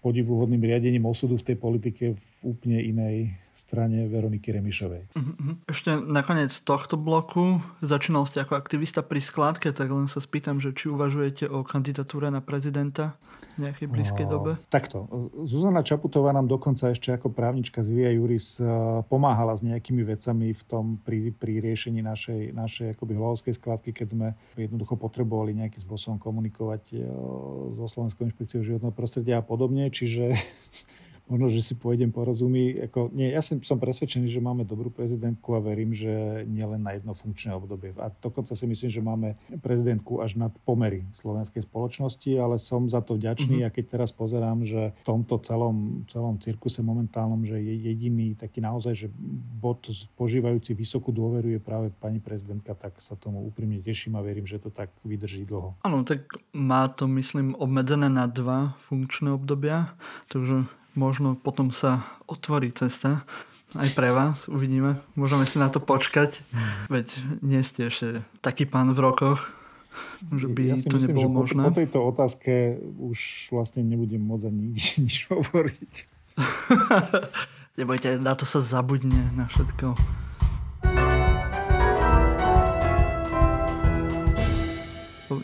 [0.00, 5.16] podivuhodným riadením osudu v tej politike v úplne inej strane Veroniky Remišovej.
[5.16, 5.52] Mhm, mhm.
[5.64, 10.76] Ešte nakoniec tohto bloku začínal ste ako aktivista pri skladke, tak len sa spýtam, že
[10.76, 13.16] či uvažujete o kandidatúre na prezidenta
[13.56, 14.60] v nejakej blízkej dobe?
[14.68, 15.08] Takto.
[15.48, 18.64] Zuzana Čaputová nám dokonca ešte ako právnička z Via Juris e,
[19.08, 24.06] pomáhala s nejakými vecami v tom pri, pri riešení našej, našej akoby hlavovskej skladky, keď
[24.12, 27.04] sme jednoducho potrebovali nejakým spôsobom komunikovať e,
[27.76, 29.88] so Slovenskou inšpekciou životného prostredia a podobne.
[29.88, 30.32] Čiže
[31.26, 32.86] možno, že si pôjdem porozumí.
[32.86, 36.94] Ako, nie, ja som, som presvedčený, že máme dobrú prezidentku a verím, že nielen na
[36.94, 37.94] jedno funkčné obdobie.
[37.98, 43.02] A dokonca si myslím, že máme prezidentku až nad pomery slovenskej spoločnosti, ale som za
[43.02, 43.70] to vďačný mm-hmm.
[43.70, 48.62] a keď teraz pozerám, že v tomto celom, celom cirkuse momentálnom, že je jediný taký
[48.62, 49.08] naozaj, že
[49.58, 49.82] bod
[50.14, 54.62] požívajúci vysokú dôveru je práve pani prezidentka, tak sa tomu úprimne teším a verím, že
[54.62, 55.74] to tak vydrží dlho.
[55.82, 59.94] Áno, tak má to, myslím, obmedzené na dva funkčné obdobia,
[60.30, 63.22] takže možno potom sa otvorí cesta
[63.76, 65.02] aj pre vás, uvidíme.
[65.18, 66.40] Môžeme si na to počkať,
[66.88, 67.06] veď
[67.44, 69.52] nie ste ešte taký pán v rokoch,
[70.32, 71.62] že by ja si to myslím, nebolo že možné.
[71.62, 72.52] Po, po tejto otázke
[72.96, 73.18] už
[73.52, 75.94] vlastne nebudem môcť ani nič hovoriť.
[77.80, 79.92] Nebojte, na to sa zabudne na všetko.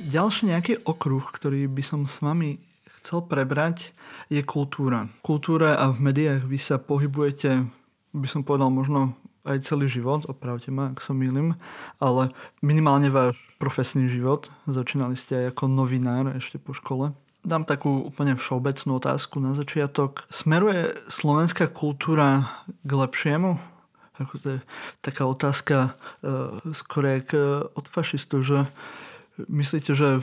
[0.08, 2.71] Ďalší nejaký okruh, ktorý by som s vami
[3.02, 3.90] chcel prebrať,
[4.30, 5.10] je kultúra.
[5.26, 7.66] Kultúra a v médiách vy sa pohybujete,
[8.14, 11.58] by som povedal možno aj celý život, opravte ma, ak sa milím,
[11.98, 12.30] ale
[12.62, 14.46] minimálne váš profesný život.
[14.70, 17.10] Začínali ste aj ako novinár ešte po škole.
[17.42, 20.22] Dám takú úplne všeobecnú otázku na začiatok.
[20.30, 23.58] Smeruje slovenská kultúra k lepšiemu?
[24.22, 24.58] Ako to je
[25.02, 28.70] taká otázka uh, skôr jak uh, od fašistov, že
[29.50, 30.22] myslíte, že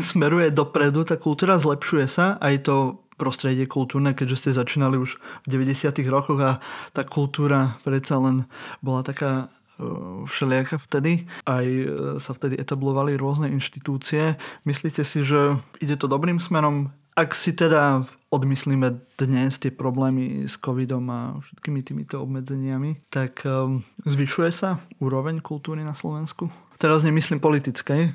[0.00, 2.76] smeruje dopredu, tá kultúra zlepšuje sa, aj to
[3.18, 5.90] prostredie kultúrne, keďže ste začínali už v 90.
[6.06, 6.62] rokoch a
[6.94, 8.46] tá kultúra predsa len
[8.78, 9.84] bola taká e,
[10.24, 11.26] všelijaká vtedy.
[11.42, 14.38] Aj e, sa vtedy etablovali rôzne inštitúcie.
[14.62, 16.94] Myslíte si, že ide to dobrým smerom?
[17.18, 23.82] Ak si teda odmyslíme dnes tie problémy s covidom a všetkými týmito obmedzeniami, tak um,
[24.06, 26.46] zvyšuje sa úroveň kultúry na Slovensku?
[26.78, 28.14] Teraz nemyslím politickej,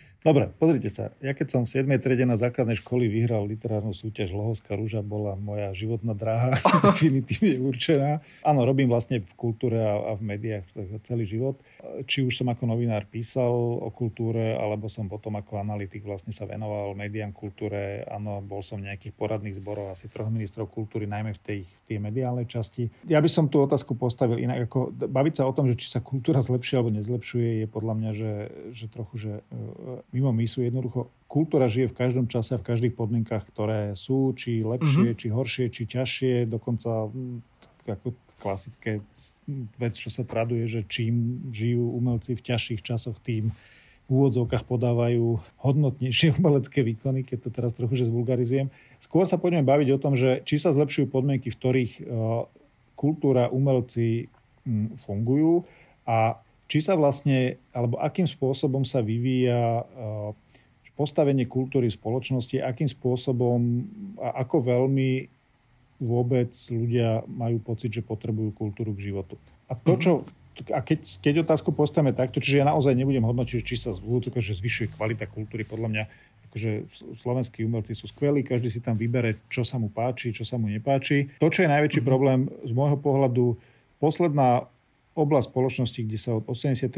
[0.21, 1.09] Dobre, pozrite sa.
[1.17, 1.97] Ja keď som v 7.
[1.97, 6.53] triede na základnej školy vyhral literárnu súťaž Lohovská rúža, bola moja životná dráha
[6.85, 8.21] definitívne určená.
[8.45, 10.69] Áno, robím vlastne v kultúre a, a v médiách
[11.01, 11.57] celý život.
[12.05, 13.49] Či už som ako novinár písal
[13.81, 18.05] o kultúre, alebo som potom ako analytik vlastne sa venoval médiám kultúre.
[18.05, 21.81] Áno, bol som v nejakých poradných zborov asi troch ministrov kultúry, najmä v tej, v
[21.89, 22.93] tej mediálnej časti.
[23.09, 24.69] Ja by som tú otázku postavil inak.
[24.69, 28.11] Ako, baviť sa o tom, že či sa kultúra zlepšuje alebo nezlepšuje, je podľa mňa,
[28.13, 28.33] že,
[28.69, 29.31] že trochu, že
[30.11, 34.67] mimo sú jednoducho kultúra žije v každom čase a v každých podmienkach, ktoré sú, či
[34.67, 35.19] lepšie, mm-hmm.
[35.19, 37.07] či horšie, či ťažšie, dokonca
[37.87, 38.07] ako
[38.41, 38.99] klasické
[39.79, 43.53] vec, čo sa traduje, že čím žijú umelci v ťažších časoch, tým
[44.09, 48.67] v úvodzovkách podávajú hodnotnejšie umelecké výkony, keď to teraz trochu že zvulgarizujem.
[48.99, 52.43] Skôr sa poďme baviť o tom, že či sa zlepšujú podmienky, v ktorých uh,
[52.99, 54.27] kultúra, umelci
[54.67, 55.63] um, fungujú
[56.03, 60.31] a či sa vlastne, alebo akým spôsobom sa vyvíja eh,
[60.95, 63.59] postavenie kultúry v spoločnosti, akým spôsobom
[64.23, 65.27] a ako veľmi
[65.99, 69.35] vôbec ľudia majú pocit, že potrebujú kultúru k životu.
[69.67, 70.11] A to, čo
[70.69, 74.93] a keď, keď otázku postavíme takto, čiže ja naozaj nebudem hodnotiť, či sa že zvyšuje
[74.93, 76.03] kvalita kultúry, podľa mňa
[76.51, 76.71] akože
[77.15, 80.67] slovenskí umelci sú skvelí, každý si tam vybere, čo sa mu páči, čo sa mu
[80.67, 81.31] nepáči.
[81.39, 82.07] To, čo je najväčší mhm.
[82.07, 83.55] problém z môjho pohľadu,
[84.03, 84.67] posledná
[85.11, 86.95] oblasť spoločnosti, kde sa od 89.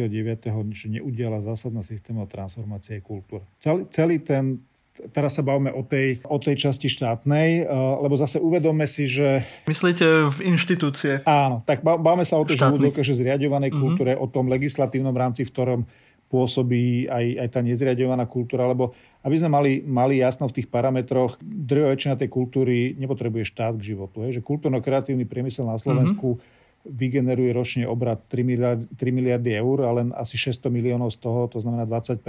[1.02, 3.42] neudiala zásadná systémová transformácia je kultúra.
[3.58, 4.62] Celý, celý ten
[5.10, 9.42] teraz sa bavíme o tej, o tej časti štátnej, eh, lebo zase uvedome si, že...
[9.66, 11.26] Myslíte v inštitúcie?
[11.26, 12.62] Áno, tak bavíme sa o tej
[13.02, 13.82] že zriadovanej mm-hmm.
[13.82, 15.82] kultúre, o tom legislatívnom rámci, v ktorom
[16.30, 21.38] pôsobí aj, aj tá nezriadovaná kultúra, lebo aby sme mali, mali jasno v tých parametroch,
[21.42, 24.26] drvá väčšina tej kultúry nepotrebuje štát k životu.
[24.26, 24.42] Hej?
[24.42, 29.92] Že kultúrno-kreatívny priemysel na Slovensku mm-hmm vygeneruje ročne obrad 3 miliardy, 3 miliardy eur a
[29.96, 32.20] len asi 600 miliónov z toho, to znamená 20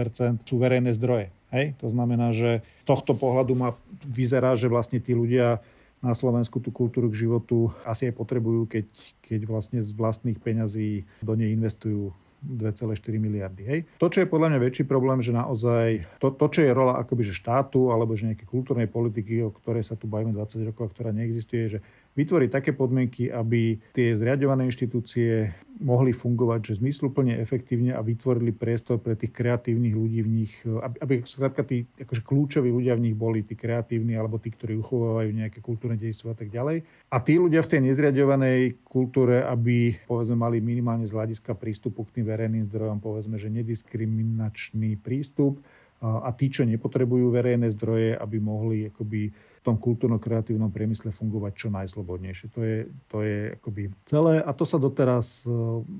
[0.46, 1.34] sú verejné zdroje.
[1.50, 1.74] Hej?
[1.82, 3.74] To znamená, že z tohto pohľadu ma
[4.06, 5.58] vyzerá, že vlastne tí ľudia
[6.04, 8.86] na Slovensku tú kultúru k životu asi aj potrebujú, keď,
[9.24, 12.12] keď vlastne z vlastných peňazí do nej investujú
[12.44, 13.62] 2,4 miliardy.
[13.64, 13.80] Hej.
[13.96, 17.24] To, čo je podľa mňa väčší problém, že naozaj to, to čo je rola akoby,
[17.24, 21.10] že štátu alebo že nejaké kultúrnej politiky, o ktorej sa tu bavíme 20 rokov, ktorá
[21.16, 21.78] neexistuje, že
[22.14, 25.50] vytvoriť také podmienky, aby tie zriadované inštitúcie
[25.82, 30.96] mohli fungovať že zmysluplne, efektívne a vytvorili priestor pre tých kreatívnych ľudí v nich, aby,
[31.02, 35.30] aby skrátka tí akože kľúčoví ľudia v nich boli tí kreatívni alebo tí, ktorí uchovávajú
[35.34, 36.86] nejaké kultúrne dejstvo a tak ďalej.
[37.10, 42.22] A tí ľudia v tej nezriadovanej kultúre, aby povedzme mali minimálne z hľadiska prístupu k
[42.22, 45.58] tým verejným zdrojom, povedzme, že nediskriminačný prístup
[46.04, 49.32] a tí, čo nepotrebujú verejné zdroje, aby mohli akoby
[49.64, 52.46] tom kultúrno-kreatívnom priemysle fungovať čo najslobodnejšie.
[52.52, 55.50] To je, to je akoby celé a to sa doteraz e,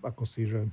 [0.05, 0.69] ako si, že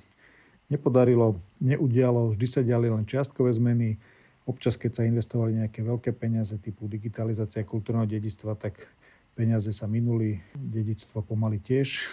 [0.67, 3.95] nepodarilo, neudialo, vždy sa diali len čiastkové zmeny.
[4.43, 8.83] Občas, keď sa investovali nejaké veľké peniaze typu digitalizácia kultúrneho dedistva, tak
[9.31, 12.03] peniaze sa minuli, dedictvo pomaly tiež,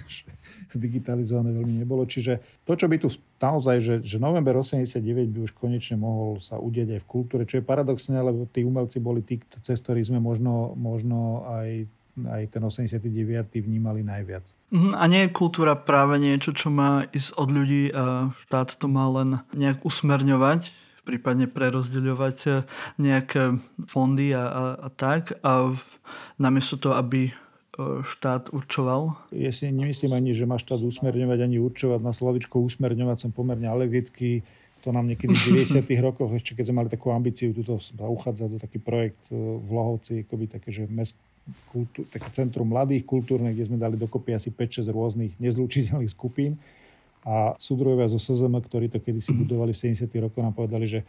[0.74, 2.06] zdigitalizované veľmi nebolo.
[2.06, 3.08] Čiže to, čo by tu
[3.42, 5.02] naozaj, že, že november 89
[5.34, 9.02] by už konečne mohol sa udieť aj v kultúre, čo je paradoxné, lebo tí umelci
[9.02, 13.08] boli tí, cez ktorých sme možno, možno aj aj ten 89.
[13.64, 14.52] vnímali najviac.
[14.74, 18.90] Mhm, a nie je kultúra práve niečo, čo má ísť od ľudí a štát to
[18.90, 20.74] má len nejak usmerňovať,
[21.10, 22.62] prípadne prerozdeľovať
[23.02, 23.58] nejaké
[23.90, 25.34] fondy a, a, a tak.
[25.42, 25.74] A
[26.38, 27.32] namiesto toho, aby e,
[28.06, 29.18] štát určoval?
[29.34, 31.98] Ja si nemyslím ani, že má štát usmerňovať, ani určovať.
[31.98, 34.46] Na slovičko usmerňovať som pomerne alergický.
[34.86, 35.82] To nám niekedy v 90.
[36.06, 40.22] rokoch, ešte keď sme mali takú ambíciu, tuto uchádzať do taký projekt e, v Lohovci,
[40.22, 41.18] akoby také, že mest,
[41.74, 46.54] kultúr, také centrum mladých kultúrnych, kde sme dali dokopy asi 5-6 rôznych nezlučiteľných skupín.
[47.24, 50.08] A súdruhovia zo SZM, ktorí to kedysi budovali v 70.
[50.24, 51.00] rokoch, nám povedali, že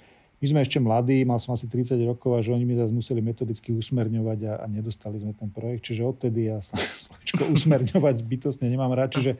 [0.42, 3.22] my sme ešte mladí, mal som asi 30 rokov a že oni mi zase museli
[3.22, 5.86] metodicky usmerňovať a, a nedostali sme ten projekt.
[5.86, 6.58] Čiže odtedy ja
[7.06, 9.14] slovičko usmerňovať zbytostne nemám rád.
[9.22, 9.38] Čiže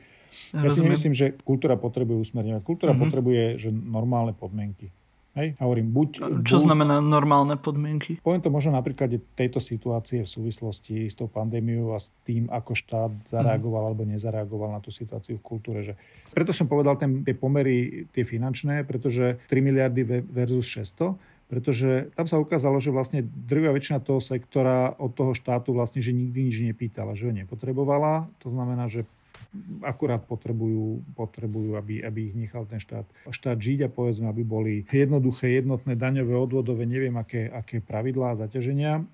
[0.54, 2.62] ja, ja si myslím, že kultúra potrebuje usmerňovať.
[2.62, 3.02] Kultúra mm-hmm.
[3.02, 4.94] potrebuje že normálne podmienky.
[5.32, 5.56] Hej?
[5.56, 6.10] A hovorím, buď,
[6.44, 8.20] Čo buď, znamená normálne podmienky?
[8.20, 12.52] Poviem to možno na príklade tejto situácie v súvislosti s tou pandémiou a s tým,
[12.52, 13.88] ako štát zareagoval mm.
[13.88, 15.78] alebo nezareagoval na tú situáciu v kultúre.
[15.88, 15.92] Že...
[16.36, 21.16] Preto som povedal ten, tie pomery, tie finančné, pretože 3 miliardy versus 600,
[21.48, 26.16] pretože tam sa ukázalo, že vlastne drvia väčšina toho sektora od toho štátu vlastne, že
[26.16, 28.28] nikdy nič nepýtala, že ho nepotrebovala.
[28.40, 29.04] To znamená, že
[29.82, 34.74] akurát potrebujú, potrebujú aby, aby ich nechal ten štát, štát žiť a povedzme, aby boli
[34.88, 39.04] jednoduché, jednotné daňové, odvodové, neviem aké, aké pravidlá a zaťaženia.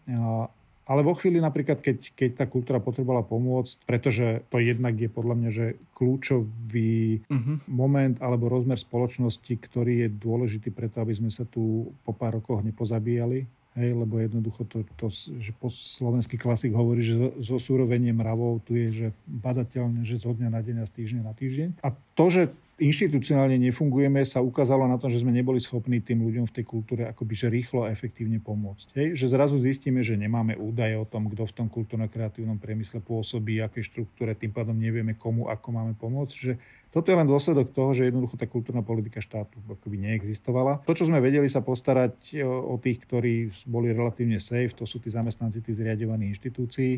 [0.89, 5.35] Ale vo chvíli napríklad, keď, keď tá kultúra potrebovala pomôcť, pretože to jednak je podľa
[5.37, 7.57] mňa, že kľúčový uh-huh.
[7.69, 12.65] moment alebo rozmer spoločnosti, ktorý je dôležitý preto, aby sme sa tu po pár rokoch
[12.65, 13.45] nepozabíjali,
[13.77, 15.07] Hej, lebo jednoducho to, to
[15.39, 20.35] že po slovenský klasik hovorí, že zo súrovenie mravov tu je že badateľne, že zo
[20.35, 21.69] dňa na deň a z týždňa na týždeň.
[21.85, 22.43] A to, že
[22.79, 27.03] inštitucionálne nefungujeme, sa ukázalo na tom, že sme neboli schopní tým ľuďom v tej kultúre
[27.11, 28.95] akoby že rýchlo a efektívne pomôcť.
[28.95, 29.09] Hej?
[29.19, 33.83] Že zrazu zistíme, že nemáme údaje o tom, kto v tom kultúrno-kreatívnom priemysle pôsobí, aké
[33.83, 36.35] štruktúre, tým pádom nevieme, komu ako máme pomôcť.
[36.35, 36.53] Že
[36.89, 40.81] toto je len dôsledok toho, že jednoducho tá kultúrna politika štátu akoby neexistovala.
[40.89, 44.99] To, čo sme vedeli sa postarať e, o tých, ktorí boli relatívne safe, to sú
[44.99, 46.93] tí zamestnanci tých zriadovaných inštitúcií.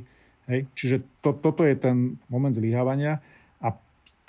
[0.46, 0.60] Hej?
[0.78, 3.18] Čiže to, toto je ten moment zlyhávania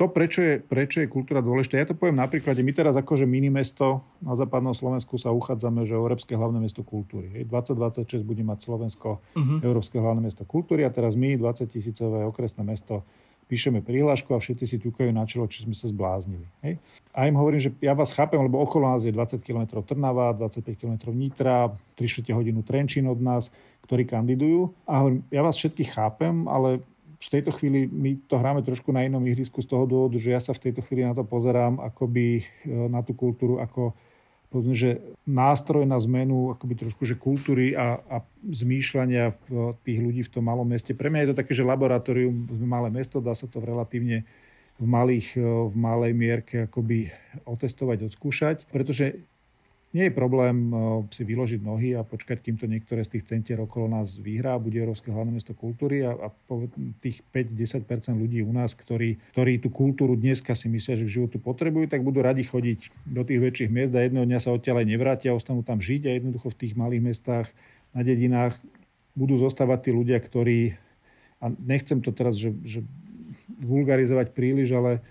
[0.01, 3.29] to, prečo je, prečo je kultúra dôležitá, ja to poviem na príklade, my teraz akože
[3.29, 7.45] mini mesto na západnom Slovensku sa uchádzame, že Európske hlavné mesto kultúry.
[7.45, 9.61] 2026 bude mať Slovensko uh-huh.
[9.61, 13.05] Európske hlavné mesto kultúry a teraz my, 20 tisícové okresné mesto,
[13.51, 16.47] píšeme prihlášku a všetci si ťukajú na čelo, či sme sa zbláznili.
[16.63, 16.79] Hej?
[17.11, 20.79] A im hovorím, že ja vás chápem, lebo okolo nás je 20 km Trnava, 25
[20.79, 23.51] km Nitra, 3 hodinu Trenčín od nás,
[23.83, 24.71] ktorí kandidujú.
[24.87, 26.79] A hovorím, ja vás všetkých chápem, ale
[27.21, 30.39] v tejto chvíli my to hráme trošku na inom ihrisku z toho dôvodu, že ja
[30.39, 32.43] sa v tejto chvíli na to pozerám akoby e,
[32.87, 33.93] na tú kultúru ako
[34.51, 40.21] povedzme, že nástroj na zmenu akoby trošku že kultúry a, a zmýšľania v, tých ľudí
[40.27, 40.91] v tom malom meste.
[40.91, 44.27] Pre mňa je to také, že laboratórium, malé mesto, dá sa to v relatívne
[44.75, 45.39] v, malých,
[45.71, 47.15] v malej mierke akoby
[47.47, 49.23] otestovať, odskúšať, pretože
[49.91, 50.77] nie je problém eh,
[51.11, 54.79] si vyložiť nohy a počkať, kým to niektoré z tých centier okolo nás vyhrá, bude
[54.79, 56.27] Európske hlavné mesto kultúry a, a
[57.03, 61.37] tých 5-10% ľudí u nás, ktorí, ktorí tú kultúru dneska si myslia, že k životu
[61.43, 64.87] potrebujú, tak budú radi chodiť do tých väčších miest a jedného dňa sa odtiaľ aj
[64.87, 67.47] nevrátia, ostanú tam žiť a jednoducho v tých malých mestách,
[67.91, 68.55] na dedinách
[69.11, 70.79] budú zostávať tí ľudia, ktorí,
[71.43, 72.79] a nechcem to teraz, že, že
[73.59, 75.03] vulgarizovať príliš, ale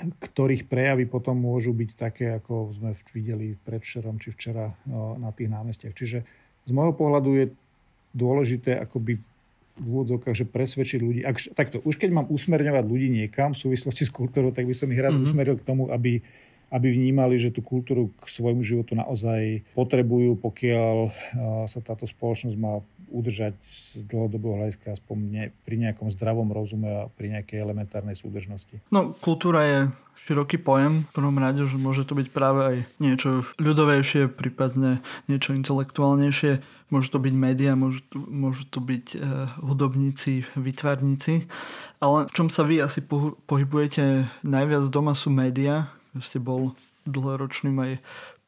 [0.00, 4.72] ktorých prejavy potom môžu byť také, ako sme videli predvčerom či včera
[5.20, 5.94] na tých námestiach.
[5.94, 6.18] Čiže
[6.64, 7.46] z môjho pohľadu je
[8.16, 9.20] dôležité akoby
[9.80, 11.20] v úvodzovkách, že presvedčiť ľudí.
[11.24, 14.92] Ak, takto, už keď mám usmerňovať ľudí niekam v súvislosti s kultúrou, tak by som
[14.92, 15.28] ich rád mm-hmm.
[15.30, 16.20] usmeril k tomu, aby
[16.70, 20.96] aby vnímali, že tú kultúru k svojmu životu naozaj potrebujú, pokiaľ
[21.66, 22.78] sa táto spoločnosť má
[23.10, 28.78] udržať z dlhodobého hľadiska aspoň ne, pri nejakom zdravom rozume a pri nejakej elementárnej súdržnosti.
[28.94, 29.78] No, kultúra je
[30.26, 31.04] široký pojem.
[31.10, 36.62] V prvom rade, že môže to byť práve aj niečo ľudovejšie, prípadne niečo intelektuálnejšie.
[36.90, 39.18] Môžu to byť médiá, môžu, môžu to byť e,
[39.62, 41.46] hudobníci, vytvarníci.
[42.00, 43.04] Ale v čom sa vy asi
[43.46, 46.74] pohybujete najviac doma sú médiá, ste bol
[47.06, 47.92] dlhoročným aj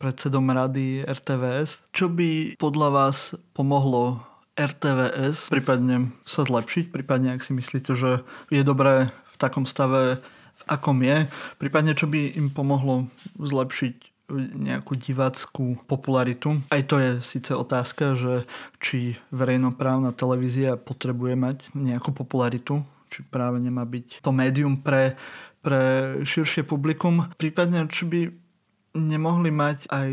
[0.02, 1.78] predsedom rady RTVS.
[1.94, 8.20] Čo by podľa vás pomohlo RTVS prípadne sa zlepšiť, prípadne ak si myslíte, že
[8.52, 10.20] je dobré v takom stave,
[10.52, 13.08] v akom je, prípadne čo by im pomohlo
[13.40, 16.64] zlepšiť nejakú diváckú popularitu.
[16.72, 18.48] Aj to je síce otázka, že
[18.80, 22.80] či verejnoprávna televízia potrebuje mať nejakú popularitu,
[23.12, 25.20] či práve nemá byť to médium pre
[25.62, 25.80] pre
[26.26, 27.30] širšie publikum.
[27.38, 28.20] Prípadne, či by
[28.98, 30.10] nemohli mať aj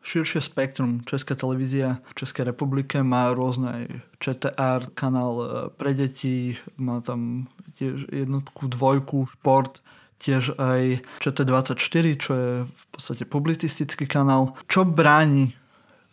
[0.00, 1.04] širšie spektrum.
[1.04, 3.88] Česká televízia v Českej republike má rôzne
[4.20, 9.84] ČTR, kanál e, pre deti, má tam tiež jednotku, dvojku, šport,
[10.20, 14.56] tiež aj ČT24, čo je v podstate publicistický kanál.
[14.68, 15.54] Čo bráni, e,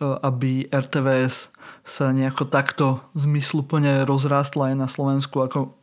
[0.04, 1.52] aby RTVS
[1.88, 5.80] sa nejako takto zmysluplne rozrástla aj na Slovensku, ako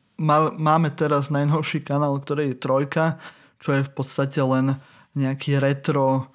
[0.61, 3.19] máme teraz najnovší kanál, ktorý je Trojka,
[3.59, 4.79] čo je v podstate len
[5.17, 6.34] nejaký retro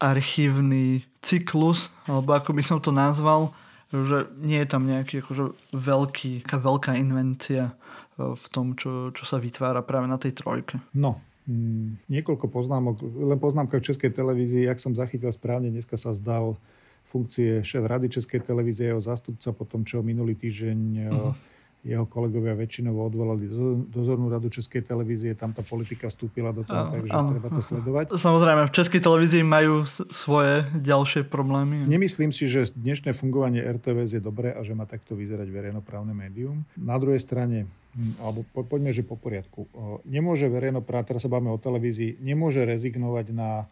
[0.00, 3.52] archívny cyklus, alebo ako by som to nazval,
[3.92, 7.76] že nie je tam nejaký akože veľký, veľká invencia
[8.16, 10.80] e, v tom, čo, čo sa vytvára práve na tej trojke.
[10.96, 13.04] No, mm, niekoľko poznámok.
[13.04, 16.56] Len poznámka v Českej televízii, ak som zachytil správne, dneska sa vzdal
[17.04, 20.78] funkcie šéf Rady Českej televízie, jeho zástupca po tom, čo minulý týždeň
[21.10, 21.49] uh-huh
[21.80, 23.48] jeho kolegovia väčšinovo odvolali
[23.88, 27.30] dozornú radu Českej televízie, tam tá politika vstúpila do toho, takže áno.
[27.32, 28.04] treba to sledovať.
[28.28, 31.88] Samozrejme, v Českej televízii majú svoje ďalšie problémy.
[31.88, 36.68] Nemyslím si, že dnešné fungovanie RTVS je dobré a že má takto vyzerať verejnoprávne médium.
[36.76, 37.64] Na druhej strane,
[37.96, 39.64] hm, alebo po, poďme, že po poriadku,
[40.04, 43.64] nemôže verejnoprávne, teraz sa bavíme o televízii, nemôže rezignovať na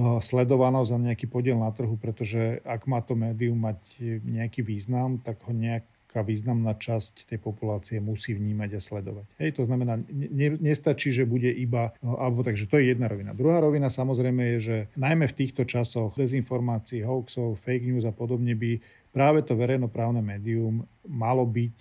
[0.00, 3.76] sledovanosť za nejaký podiel na trhu, pretože ak má to médium mať
[4.22, 9.30] nejaký význam, tak ho nejak nejaká významná časť tej populácie musí vnímať a sledovať.
[9.38, 13.30] Hej, to znamená, ne, nestačí, že bude iba, alebo takže to je jedna rovina.
[13.30, 18.58] Druhá rovina samozrejme je, že najmä v týchto časoch dezinformácií, hoaxov, fake news a podobne
[18.58, 18.82] by
[19.14, 21.78] práve to verejnoprávne médium malo byť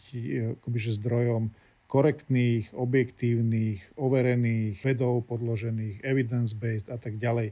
[0.61, 1.49] akoby, že zdrojom
[1.89, 7.49] korektných, objektívnych, overených, vedou podložených, evidence-based a tak ďalej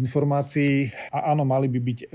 [0.00, 0.88] informácií.
[1.12, 2.06] A áno, mali by byť e,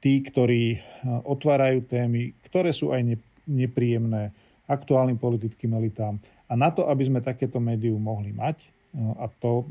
[0.00, 3.12] tí, ktorí e, otvárajú témy, ktoré sú aj
[3.46, 4.32] nepríjemné
[4.70, 6.22] aktuálnym politickým elitám.
[6.48, 8.68] A na to, aby sme takéto médium mohli mať, e,
[9.18, 9.66] a to,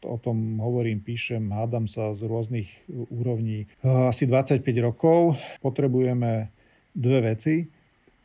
[0.00, 6.50] to o tom hovorím, píšem, hádam sa z rôznych úrovní asi 25 rokov, potrebujeme
[6.96, 7.54] dve veci.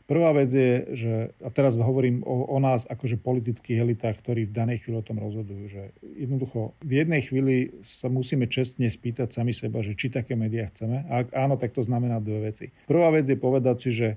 [0.04, 4.52] Prvá vec je, že, a teraz hovorím o, o nás akože politických elitách, ktorí v
[4.52, 9.56] danej chvíli o tom rozhodujú, že jednoducho v jednej chvíli sa musíme čestne spýtať sami
[9.56, 11.08] seba, že či také médiá chceme.
[11.08, 12.68] A ak áno, tak to znamená dve veci.
[12.84, 14.08] Prvá vec je povedať si, že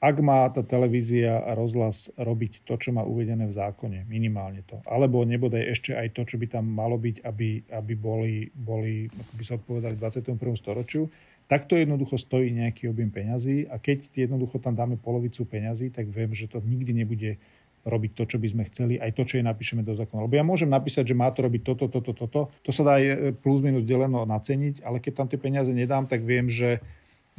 [0.00, 4.80] ak má tá televízia a rozhlas robiť to, čo má uvedené v zákone, minimálne to,
[4.88, 9.32] alebo nebodaj ešte aj to, čo by tam malo byť, aby, aby boli, boli ako
[9.36, 10.40] by sa odpovedali 21.
[10.56, 11.12] storočiu,
[11.52, 16.08] tak to jednoducho stojí nejaký objem peňazí a keď jednoducho tam dáme polovicu peňazí, tak
[16.08, 17.36] viem, že to nikdy nebude
[17.84, 20.28] robiť to, čo by sme chceli, aj to, čo je napíšeme do zákona.
[20.28, 22.40] Lebo ja môžem napísať, že má to robiť toto, toto, toto.
[22.52, 26.20] To sa dá e, plus minus deleno naceniť, ale keď tam tie peniaze nedám, tak
[26.20, 26.84] viem, že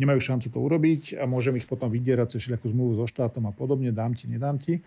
[0.01, 3.53] nemajú šancu to urobiť a môžem ich potom vydierať cez všelijakú zmluvu so štátom a
[3.53, 4.81] podobne, dám ti, nedám ti.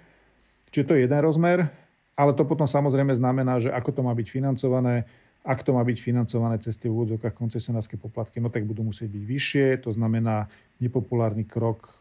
[0.74, 1.70] Čiže to je jeden rozmer,
[2.18, 5.06] ale to potom samozrejme znamená, že ako to má byť financované,
[5.46, 9.22] ak to má byť financované cez tie úvodzovkách koncesionárske poplatky, no tak budú musieť byť
[9.22, 9.66] vyššie.
[9.86, 10.48] To znamená
[10.80, 12.00] nepopulárny krok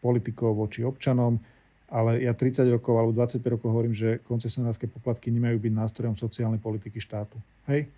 [0.00, 1.42] politikov voči občanom.
[1.90, 6.62] Ale ja 30 rokov alebo 25 rokov hovorím, že koncesionárske poplatky nemajú byť nástrojom sociálnej
[6.62, 7.34] politiky štátu.
[7.66, 7.90] Hej?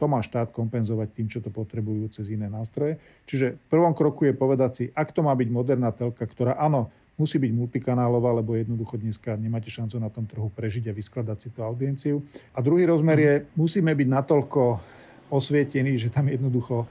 [0.00, 2.96] To má štát kompenzovať tým, čo to potrebujú cez iné nástroje.
[3.28, 6.88] Čiže v prvom kroku je povedať si, ak to má byť moderná telka, ktorá áno,
[7.20, 11.48] musí byť multikanálová, lebo jednoducho dneska nemáte šancu na tom trhu prežiť a vyskladať si
[11.52, 12.24] tú audienciu.
[12.56, 14.80] A druhý rozmer je, musíme byť natoľko
[15.28, 16.88] osvietení, že tam jednoducho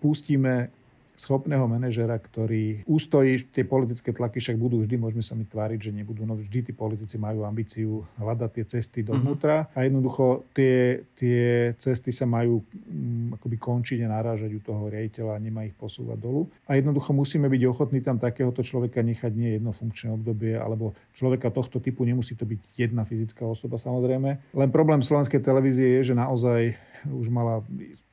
[0.00, 0.72] pustíme
[1.16, 5.90] schopného manažera, ktorý ústojí tie politické tlaky, však budú vždy, môžeme sa mi tváriť, že
[5.96, 9.76] nebudú, no vždy tí politici majú ambíciu hľadať tie cesty dovnútra mm-hmm.
[9.76, 15.40] a jednoducho tie, tie cesty sa majú um, akoby končiť a narážať u toho riaditeľa
[15.40, 16.46] a nemá ich posúvať dolu.
[16.68, 21.48] A jednoducho musíme byť ochotní tam takéhoto človeka nechať nie jedno funkčné obdobie, alebo človeka
[21.48, 24.52] tohto typu, nemusí to byť jedna fyzická osoba samozrejme.
[24.52, 27.62] Len problém slovenskej televízie je, že naozaj už mala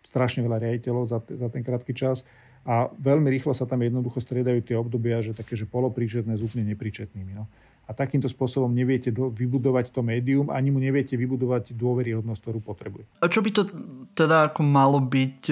[0.04, 2.28] strašne veľa riaditeľov za, za ten krátky čas
[2.64, 6.72] a veľmi rýchlo sa tam jednoducho striedajú tie obdobia, že také, že polopríčetné s úplne
[6.72, 7.36] nepríčetnými.
[7.36, 7.51] No.
[7.84, 13.03] A takýmto spôsobom neviete vybudovať to médium, ani mu neviete vybudovať dôveryhodnosť, ktorú potrebuje.
[13.20, 13.68] A čo by to
[14.16, 15.51] teda ako malo byť?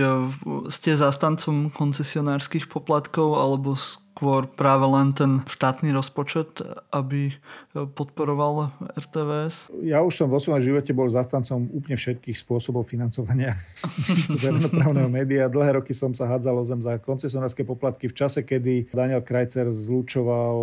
[0.72, 3.76] Ste zastancom koncesionárskych poplatkov alebo
[4.22, 6.62] skôr práve len ten štátny rozpočet,
[6.94, 7.34] aby
[7.74, 9.74] podporoval RTVS?
[9.82, 13.58] Ja už som vo svojom živote bol zastancom úplne všetkých spôsobov financovania
[14.46, 15.50] verejnoprávneho média.
[15.50, 19.74] Dlhé roky som sa hádzal o zem za koncesionárske poplatky v čase, kedy Daniel Krajcer
[19.74, 20.58] zlučoval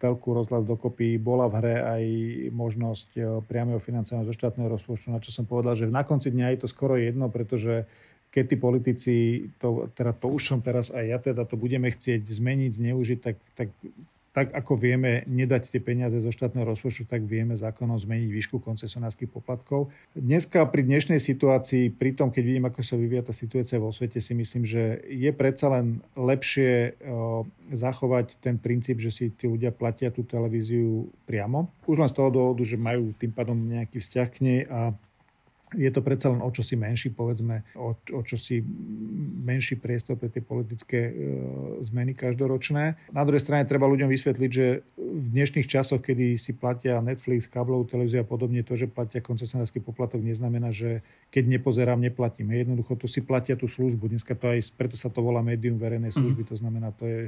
[0.00, 1.20] telku rozhlas dokopy.
[1.20, 2.04] Bola v hre aj
[2.56, 6.58] možnosť priameho financovania zo štátneho rozpočtu, na čo som povedal, že na konci dňa je
[6.64, 7.84] to skoro jedno, pretože
[8.28, 9.14] keď tí politici,
[9.56, 13.36] to, teda to už som teraz aj ja teda to budeme chcieť zmeniť, zneužiť, tak,
[13.56, 13.68] tak,
[14.36, 19.32] tak ako vieme nedať tie peniaze zo štátneho rozpočtu, tak vieme zákonom zmeniť výšku koncesionárskych
[19.32, 19.88] poplatkov.
[20.12, 24.20] Dneska pri dnešnej situácii, pri tom, keď vidím, ako sa vyvíja tá situácia vo svete,
[24.20, 29.72] si myslím, že je predsa len lepšie o, zachovať ten princíp, že si tí ľudia
[29.72, 31.72] platia tú televíziu priamo.
[31.88, 34.92] Už len z toho dôvodu, že majú tým pádom nejaký vzťah k nej a
[35.76, 38.64] je to predsa len o čosi menší, povedzme, o, o čosi
[39.44, 41.12] menší priestor pre tie politické e,
[41.84, 42.96] zmeny každoročné.
[43.12, 47.84] Na druhej strane treba ľuďom vysvetliť, že v dnešných časoch, kedy si platia Netflix, káblovú
[47.84, 52.52] televíziu a podobne, to, že platia koncesionársky poplatok, neznamená, že keď nepozerám, neplatím.
[52.54, 54.08] Jednoducho tu si platia tú službu.
[54.08, 56.52] Dneska to aj, preto sa to volá médium verejnej služby, mm-hmm.
[56.56, 57.20] to znamená, to je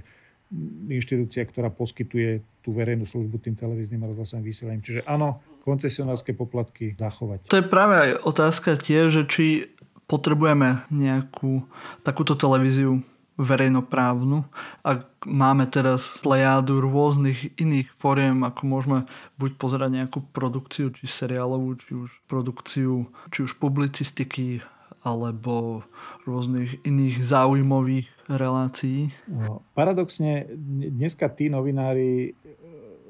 [0.91, 4.83] inštitúcia, ktorá poskytuje tú verejnú službu tým televíznym a rozhlasovým vysielaním.
[4.83, 7.47] Čiže áno, koncesionárske poplatky zachovať.
[7.49, 9.71] To je práve aj otázka tie, že či
[10.11, 11.69] potrebujeme nejakú
[12.03, 13.07] takúto televíziu
[13.41, 14.45] verejnoprávnu.
[14.85, 18.99] Ak máme teraz plejádu rôznych iných foriem, ako môžeme
[19.41, 24.61] buď pozerať nejakú produkciu, či seriálovú, či už produkciu, či už publicistiky,
[25.01, 25.81] alebo
[26.29, 29.17] rôznych iných záujmových relácií.
[29.25, 30.45] No, paradoxne,
[30.93, 32.37] dneska tí novinári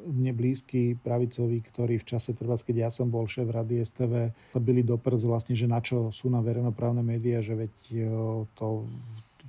[0.07, 4.15] mne blízky pravicoví, ktorí v čase, treba, keď ja som bol šéf Rady STV,
[4.57, 7.99] to byli do prz vlastne, že na čo sú na verejnoprávne médiá, že veď e,
[8.57, 8.89] to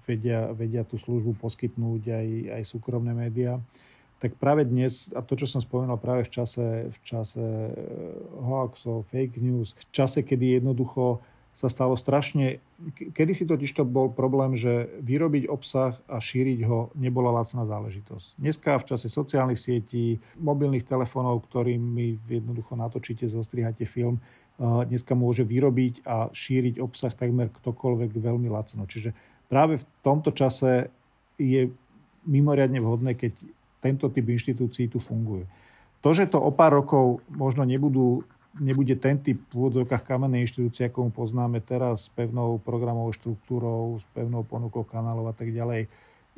[0.05, 2.27] vedia, vedia tú službu poskytnúť aj,
[2.59, 3.61] aj súkromné médiá.
[4.21, 7.73] Tak práve dnes, a to, čo som spomínal práve v čase, v čase eh,
[8.37, 12.63] hoaxov, fake news, v čase, kedy jednoducho sa stalo strašne...
[12.95, 18.39] Kedy si totiž to bol problém, že vyrobiť obsah a šíriť ho nebola lacná záležitosť.
[18.39, 24.23] Dneska v čase sociálnych sietí, mobilných telefónov, ktorými jednoducho natočíte, zostrihate film,
[24.61, 28.87] dneska môže vyrobiť a šíriť obsah takmer ktokoľvek veľmi lacno.
[28.87, 29.11] Čiže
[29.51, 30.87] práve v tomto čase
[31.35, 31.73] je
[32.23, 33.33] mimoriadne vhodné, keď
[33.81, 35.49] tento typ inštitúcií tu funguje.
[36.05, 38.21] To, že to o pár rokov možno nebudú,
[38.59, 43.99] nebude ten typ v úvodzovkách kamennej inštitúcie, ako mu poznáme teraz, s pevnou programovou štruktúrou,
[44.01, 45.87] s pevnou ponukou kanálov a tak ďalej,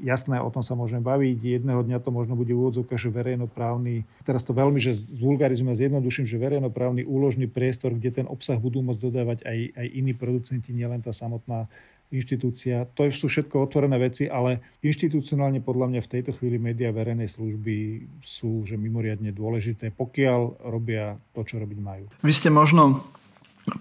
[0.01, 1.61] Jasné, o tom sa môžeme baviť.
[1.61, 6.25] Jedného dňa to možno bude úvodzovka, že verejnoprávny, teraz to veľmi, že zvulgarizujeme a zjednoduším,
[6.25, 11.05] že verejnoprávny úložný priestor, kde ten obsah budú môcť dodávať aj, aj iní producenti, nielen
[11.05, 11.69] tá samotná
[12.13, 12.85] inštitúcia.
[12.93, 18.05] To sú všetko otvorené veci, ale inštitucionálne podľa mňa v tejto chvíli médiá verejnej služby
[18.21, 22.05] sú že mimoriadne dôležité, pokiaľ robia to, čo robiť majú.
[22.21, 23.01] Vy ste možno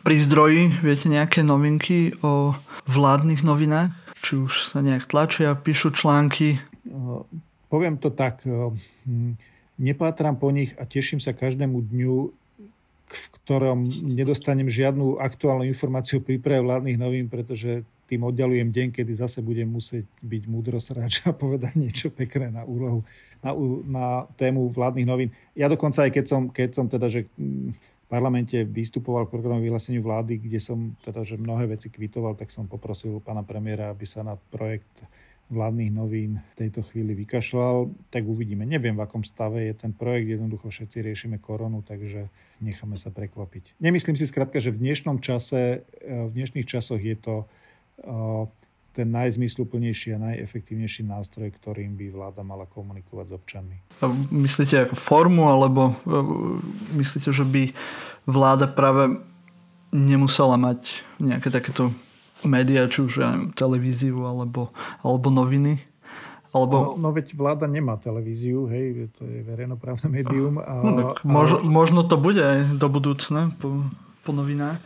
[0.01, 2.57] pri zdroji, viete nejaké novinky o
[2.89, 3.93] vládnych novinách?
[4.23, 6.63] Či už sa nejak tlačia, píšu články?
[7.67, 9.35] Poviem to tak, hm,
[9.83, 12.17] nepátram po nich a teším sa každému dňu,
[13.13, 13.85] v ktorom
[14.17, 19.65] nedostanem žiadnu aktuálnu informáciu o príprave vládnych novín, pretože tým oddalujem deň, kedy zase budem
[19.65, 23.09] musieť byť múdrosráč a povedať niečo pekné na úlohu,
[23.41, 23.57] na,
[23.89, 24.07] na
[24.37, 25.33] tému vládnych novín.
[25.57, 29.65] Ja dokonca aj keď som, keď som teda, že mm, v parlamente vystupoval k programu
[29.65, 34.05] vyhláseniu vlády, kde som teda, že mnohé veci kvitoval, tak som poprosil pána premiéra, aby
[34.05, 34.93] sa na projekt
[35.49, 38.69] vládnych novín v tejto chvíli vykašľal, tak uvidíme.
[38.69, 42.29] Neviem, v akom stave je ten projekt, jednoducho všetci riešime koronu, takže
[42.61, 43.81] necháme sa prekvapiť.
[43.81, 47.49] Nemyslím si skrátka, že v dnešnom čase, v dnešných časoch je to
[48.93, 53.77] ten najzmysluplnejší a najefektívnejší nástroj, ktorým by vláda mala komunikovať s občanmi.
[54.29, 56.21] Myslíte ako formu, alebo e,
[57.01, 57.73] myslíte, že by
[58.29, 59.17] vláda práve
[59.97, 61.93] nemusela mať nejaké takéto
[62.45, 64.69] médiá, či už ja neviem, televíziu alebo,
[65.01, 65.81] alebo noviny?
[66.53, 67.01] Alebo...
[67.01, 70.61] No, no veď vláda nemá televíziu, hej, to je verejnoprávne médium.
[70.61, 71.69] A, no, tak možno, a...
[71.69, 73.57] možno to bude aj do budúcna.
[73.57, 73.89] Po
[74.23, 74.79] po novinách?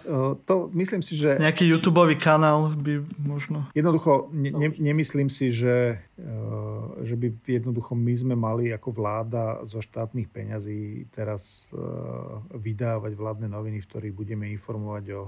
[0.49, 1.37] To myslím si, že...
[1.37, 3.69] Nejaký YouTube kanál by možno...
[3.77, 6.01] Jednoducho, ne, ne, nemyslím si, že,
[7.05, 11.69] že by jednoducho my sme mali ako vláda zo štátnych peňazí teraz
[12.51, 15.23] vydávať vládne noviny, v ktorých budeme informovať o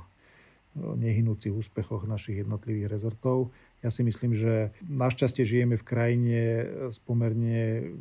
[0.79, 3.51] nehynúcich úspechoch našich jednotlivých rezortov.
[3.83, 6.41] Ja si myslím, že našťastie žijeme v krajine
[6.89, 7.93] s pomerne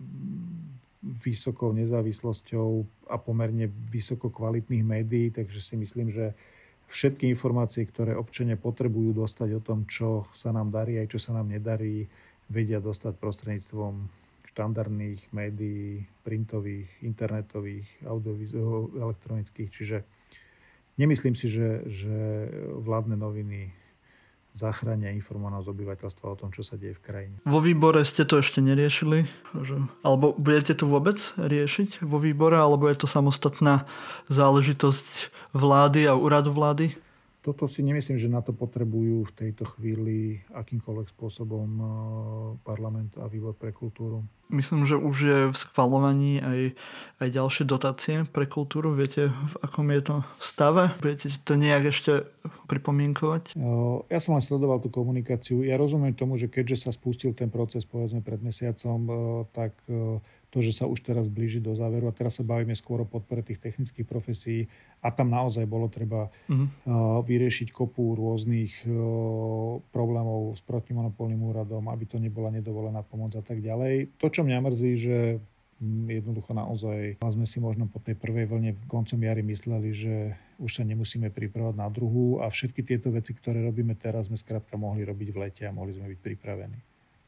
[1.04, 2.70] vysokou nezávislosťou
[3.14, 6.34] a pomerne vysoko kvalitných médií, takže si myslím, že
[6.88, 11.36] všetky informácie, ktoré občania potrebujú dostať o tom, čo sa nám darí aj čo sa
[11.38, 12.08] nám nedarí,
[12.48, 13.94] vedia dostať prostredníctvom
[14.48, 17.86] štandardných médií, printových, internetových,
[18.98, 19.70] elektronických.
[19.70, 19.98] Čiže
[20.98, 22.18] nemyslím si, že, že
[22.74, 23.70] vládne noviny
[24.58, 27.36] zachránia informovanosť obyvateľstva o tom, čo sa deje v krajine.
[27.46, 29.30] Vo výbore ste to ešte neriešili?
[30.02, 33.86] Alebo budete to vôbec riešiť vo výbore, alebo je to samostatná
[34.34, 36.98] záležitosť vlády a úradu vlády?
[37.48, 41.88] Toto si nemyslím, že na to potrebujú v tejto chvíli akýmkoľvek spôsobom eh,
[42.68, 44.28] parlament a výbor pre kultúru.
[44.52, 46.76] Myslím, že už je v schvalovaní aj,
[47.24, 48.92] aj ďalšie dotácie pre kultúru.
[48.92, 50.92] Viete, v akom je to stave?
[51.00, 52.28] Budete to nejak ešte
[52.68, 53.56] pripomienkovať?
[53.56, 55.64] Eh, ja som len sledoval tú komunikáciu.
[55.64, 59.16] Ja rozumiem tomu, že keďže sa spustil ten proces povedzme pred mesiacom, eh,
[59.56, 59.72] tak
[60.48, 63.44] to, že sa už teraz blíži do záveru a teraz sa bavíme skôr o podpore
[63.44, 64.72] tých technických profesí
[65.04, 67.20] a tam naozaj bolo treba uh-huh.
[67.28, 68.88] vyriešiť kopu rôznych
[69.92, 74.16] problémov s protimonopolným úradom, aby to nebola nedovolená pomoc a tak ďalej.
[74.24, 75.18] To, čo mňa mrzí, že
[75.84, 80.16] mm, jednoducho naozaj sme si možno po tej prvej vlne v koncom jary mysleli, že
[80.64, 84.80] už sa nemusíme pripravať na druhú a všetky tieto veci, ktoré robíme teraz, sme skrátka
[84.80, 86.80] mohli robiť v lete a mohli sme byť pripravení.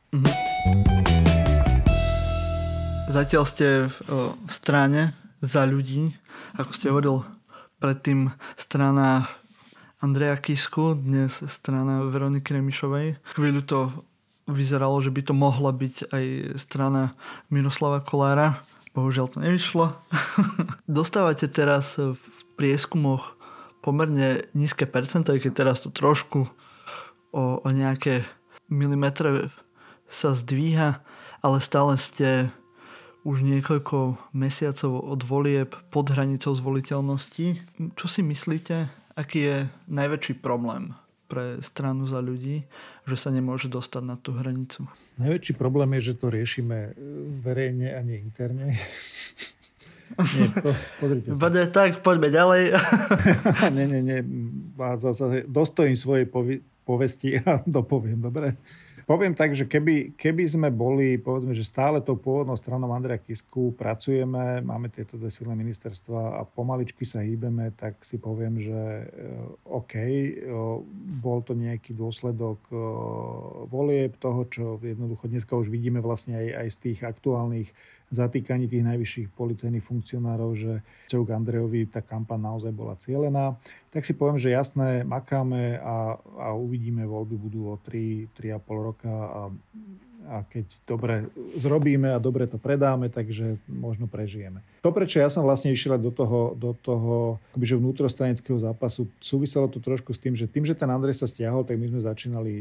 [0.10, 0.89] Uh-huh.
[3.10, 3.98] Zatiaľ ste v,
[4.38, 6.14] v strane za ľudí,
[6.54, 7.26] ako ste hovoril
[7.82, 9.26] predtým strana
[9.98, 13.18] Andreja Kisku, dnes strana Veroniky Remišovej.
[13.34, 13.80] Chvíľu to
[14.46, 16.26] vyzeralo, že by to mohla byť aj
[16.62, 17.18] strana
[17.50, 18.62] Miroslava Kolára.
[18.94, 19.98] Bohužiaľ to nevyšlo.
[20.86, 22.14] Dostávate teraz v
[22.62, 23.34] prieskumoch
[23.82, 26.46] pomerne nízke percento, keď teraz to trošku
[27.34, 28.30] o, o nejaké
[28.70, 29.50] milimetre
[30.14, 31.02] sa zdvíha,
[31.42, 32.54] ale stále ste
[33.28, 37.60] už niekoľko mesiacov od volieb pod hranicou zvoliteľnosti.
[37.96, 39.58] Čo si myslíte, aký je
[39.92, 40.96] najväčší problém
[41.30, 42.66] pre stranu za ľudí,
[43.06, 44.90] že sa nemôže dostať na tú hranicu.
[45.22, 46.98] Najväčší problém je, že to riešime
[47.46, 48.74] verejne a nie interne.
[50.18, 51.48] Nie, po, pozrite sa.
[51.48, 52.74] Bude tak, poďme ďalej.
[53.78, 54.20] nie, nie, nie.
[54.98, 56.26] Zase dostojím svojej
[56.82, 58.58] povesti a dopoviem, dobre?
[59.10, 63.74] Poviem tak, že keby, keby sme boli, povedzme, že stále tou pôvodnou stranou Andreja Kisku
[63.74, 69.10] pracujeme, máme tieto dve silné ministerstva a pomaličky sa hýbeme, tak si poviem, že eh,
[69.66, 70.46] OK, eh,
[71.26, 72.78] bol to nejaký dôsledok eh,
[73.66, 77.74] volieb toho, čo jednoducho dneska už vidíme vlastne aj, aj z tých aktuálnych
[78.10, 80.74] zatýkaní tých najvyšších policajných funkcionárov, že
[81.10, 83.58] k Andrejovi tá kampaň naozaj bola cielená.
[83.90, 89.42] Tak si poviem, že jasné, makáme a, a uvidíme, voľby budú o 3-3,5 roka a
[90.30, 91.26] a keď dobre
[91.58, 94.62] zrobíme a dobre to predáme, takže možno prežijeme.
[94.86, 99.82] To, prečo ja som vlastne išiel do toho, do toho akobyže vnútrostranického zápasu, súviselo to
[99.82, 102.54] trošku s tým, že tým, že ten Andrej sa stiahol, tak my sme začínali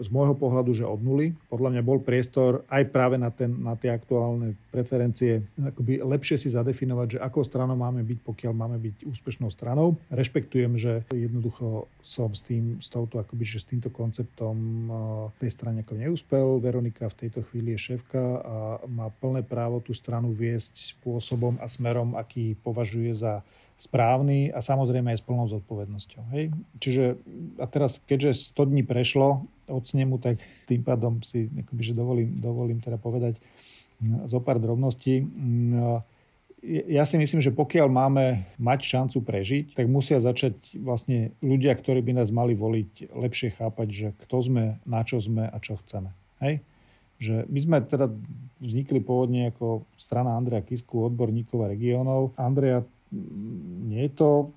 [0.00, 1.36] z môjho pohľadu, že od nuly.
[1.52, 6.48] Podľa mňa bol priestor aj práve na, ten, na tie aktuálne preferencie akoby lepšie si
[6.50, 10.00] zadefinovať, že akou stranou máme byť, pokiaľ máme byť úspešnou stranou.
[10.10, 14.56] Rešpektujem, že jednoducho som s tým, s touto, akoby, že s týmto konceptom
[15.38, 16.46] tej strane ako neúspel.
[16.58, 21.58] Veronika šéfka v tejto chvíli je šéfka a má plné právo tú stranu viesť spôsobom
[21.58, 23.42] a smerom, aký považuje za
[23.74, 26.22] správny a samozrejme aj s plnou zodpovednosťou.
[26.30, 26.54] Hej?
[26.78, 27.18] Čiže
[27.58, 30.38] a teraz, keďže 100 dní prešlo od snemu, tak
[30.70, 33.42] tým pádom si akoby, že dovolím, dovolím teda povedať
[33.98, 35.26] mm, zo pár drobností.
[35.26, 35.98] Mm,
[36.86, 42.06] ja si myslím, že pokiaľ máme mať šancu prežiť, tak musia začať vlastne ľudia, ktorí
[42.06, 46.14] by nás mali voliť, lepšie chápať, že kto sme, na čo sme a čo chceme.
[46.38, 46.62] Hej?
[47.22, 48.10] Že my sme teda
[48.58, 52.34] vznikli pôvodne ako strana Andreja Kisku, odborníkov a regiónov.
[52.34, 52.82] Andreja
[53.86, 54.50] nie je to,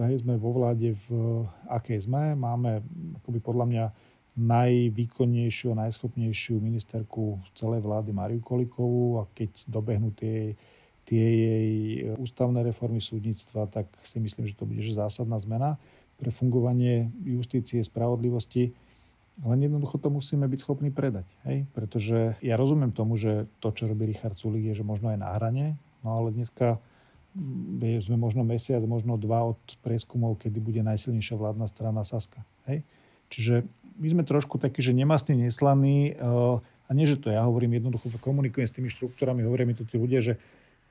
[0.00, 1.08] hej, sme vo vláde v
[1.70, 2.34] akej sme.
[2.34, 2.82] Máme
[3.22, 3.84] akoby podľa mňa
[4.32, 10.56] najvýkonnejšiu a najschopnejšiu ministerku celej vlády Mariu Kolikovú a keď dobehnú tie,
[11.04, 11.70] tie jej
[12.16, 15.76] ústavné reformy súdnictva, tak si myslím, že to bude že zásadná zmena
[16.16, 18.72] pre fungovanie justície, spravodlivosti
[19.40, 21.24] len jednoducho to musíme byť schopní predať.
[21.48, 21.64] Hej?
[21.72, 25.32] Pretože ja rozumiem tomu, že to, čo robí Richard Sulik, je, že možno aj na
[25.32, 26.76] hrane, no ale dneska
[27.32, 32.44] mm, sme možno mesiac, možno dva od prieskumov, kedy bude najsilnejšia vládna strana Saska.
[32.68, 32.84] Hej?
[33.32, 33.54] Čiže
[33.96, 38.12] my sme trošku takí, že nemastní, neslaní eh, a nie, že to ja hovorím, jednoducho
[38.20, 40.36] komunikujem s tými štruktúrami, hovoria mi to tí ľudia, že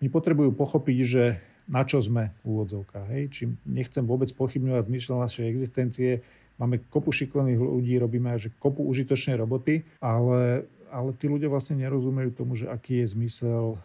[0.02, 1.24] oni potrebujú pochopiť, že
[1.70, 2.66] na čo sme v.
[3.14, 3.22] Hej?
[3.30, 6.26] Či nechcem vôbec pochybňovať zmysel našej existencie,
[6.62, 12.38] Máme kopu šikovných ľudí, robíme že kopu užitočnej roboty, ale, ale tí ľudia vlastne nerozumejú
[12.38, 13.82] tomu, že aký je zmysel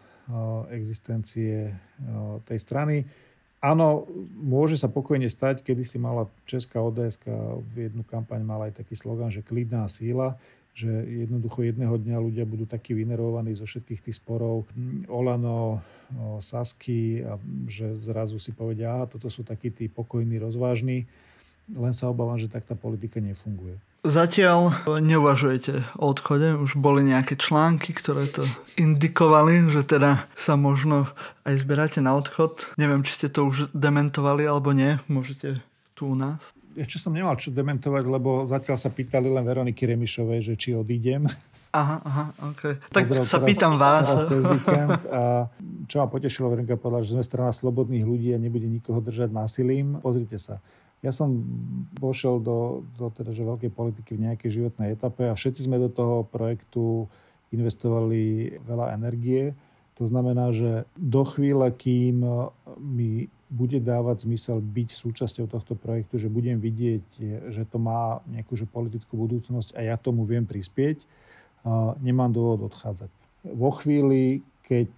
[0.69, 1.73] existencie
[2.45, 3.09] tej strany.
[3.57, 4.05] Áno,
[4.37, 7.17] môže sa pokojne stať, kedy si mala Česká ODS
[7.73, 10.37] v jednu kampaň mala aj taký slogan, že klidná síla,
[10.77, 10.93] že
[11.25, 14.69] jednoducho jedného dňa ľudia budú takí vynerovaní zo všetkých tých sporov
[15.09, 15.81] Olano,
[16.37, 21.09] Sasky a že zrazu si povedia, aha, toto sú takí tí pokojní, rozvážni
[21.71, 23.79] len sa obávam, že tak tá politika nefunguje.
[24.07, 28.45] Zatiaľ neuvažujete o odchode, už boli nejaké články, ktoré to
[28.79, 31.11] indikovali, že teda sa možno
[31.43, 32.71] aj zberáte na odchod.
[32.79, 35.59] Neviem, či ste to už dementovali alebo nie, môžete
[35.91, 36.55] tu u nás.
[36.77, 41.25] Ešte som nemal čo dementovať, lebo zatiaľ sa pýtali len Veroniky Remišovej, že či odídem.
[41.73, 42.77] Aha, aha, ok.
[42.93, 44.05] Tak Pozrel sa teraz, pýtam vás.
[44.07, 45.49] Teraz cez víkend a
[45.89, 49.97] čo ma potešilo, Veronika povedala, že sme strana slobodných ľudí a nebude nikoho držať násilím.
[49.99, 50.61] Pozrite sa
[51.05, 51.45] ja som
[52.01, 55.93] vošiel do, do teda, že veľkej politiky v nejakej životnej etape a všetci sme do
[55.93, 57.05] toho projektu
[57.53, 59.53] investovali veľa energie.
[60.01, 62.25] To znamená, že do chvíle, kým
[62.77, 67.05] mi bude dávať zmysel byť súčasťou tohto projektu, že budem vidieť,
[67.49, 71.07] že to má nejakú že politickú budúcnosť a ja tomu viem prispieť,
[72.03, 73.07] nemám dôvod odchádzať.
[73.47, 74.91] Vo chvíli, keď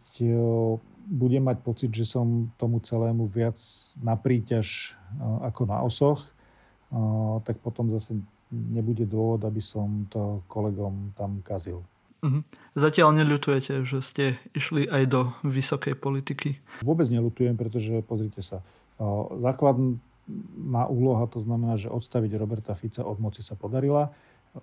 [1.09, 3.57] budem mať pocit, že som tomu celému viac
[4.05, 4.93] na príťaž
[5.41, 6.21] ako na osoch,
[7.49, 8.13] tak potom zase
[8.53, 11.81] nebude dôvod, aby som to kolegom tam kazil.
[12.21, 12.45] Uh-huh.
[12.77, 16.61] Zatiaľ neľutujete, že ste išli aj do vysokej politiky?
[16.85, 18.61] Vôbec neľutujem, pretože pozrite sa,
[19.39, 24.13] základná úloha, to znamená, že odstaviť Roberta Fica od moci sa podarila.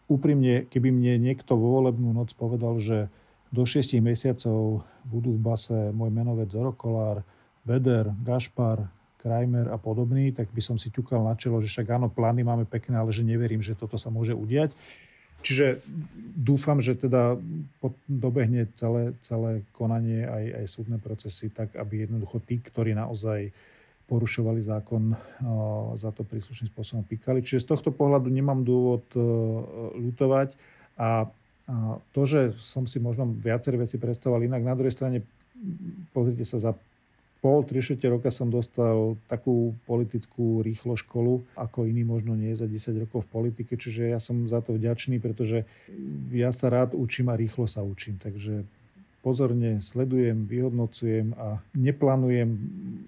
[0.07, 3.11] Úprimne, keby mne niekto vo volebnú noc povedal, že
[3.53, 7.23] do 6 mesiacov budú v base môj menovec Zorokolár,
[7.67, 12.07] Beder, Gašpar, Krajmer a podobný, tak by som si ťukal na čelo, že však áno,
[12.07, 14.71] plány máme pekné, ale že neverím, že toto sa môže udiať.
[15.43, 15.83] Čiže
[16.35, 17.39] dúfam, že teda
[18.11, 23.55] dobehne celé, celé konanie aj, aj súdne procesy tak, aby jednoducho tí, ktorí naozaj
[24.07, 25.15] porušovali zákon,
[25.99, 27.43] za to príslušným spôsobom píkali.
[27.43, 29.07] Čiže z tohto pohľadu nemám dôvod
[29.99, 30.55] ľutovať
[30.99, 31.27] a
[32.15, 35.19] to, že som si možno viaceré veci predstavoval inak, na druhej strane
[36.15, 36.73] pozrite sa, za
[37.43, 37.79] pol, tri
[38.11, 43.33] roka som dostal takú politickú rýchlo školu, ako iný možno nie za 10 rokov v
[43.33, 45.63] politike, čiže ja som za to vďačný, pretože
[46.35, 48.67] ja sa rád učím a rýchlo sa učím, takže
[49.27, 52.51] pozorne sledujem, vyhodnocujem a neplánujem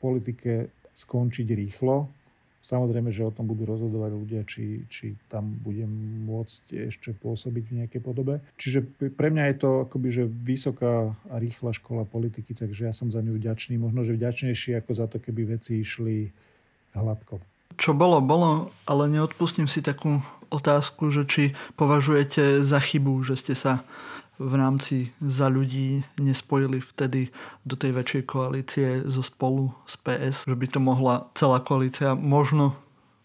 [0.03, 2.11] politike skončiť rýchlo.
[2.69, 5.89] Samozrejme, že o tom budú rozhodovať ľudia, či, či tam budem
[6.29, 8.45] môcť ešte pôsobiť v nejakej podobe.
[8.61, 8.85] Čiže
[9.17, 13.25] pre mňa je to akoby, že vysoká a rýchla škola politiky, takže ja som za
[13.25, 13.81] ňu vďačný.
[13.81, 16.29] Možno, že vďačnejší ako za to, keby veci išli
[16.93, 17.41] hladko.
[17.81, 20.21] Čo bolo, bolo, ale neodpustím si takú
[20.53, 21.43] otázku, že či
[21.81, 23.81] považujete za chybu, že ste sa
[24.39, 27.35] v rámci za ľudí nespojili vtedy
[27.67, 32.79] do tej väčšej koalície zo spolu z PS, že by to mohla celá koalícia možno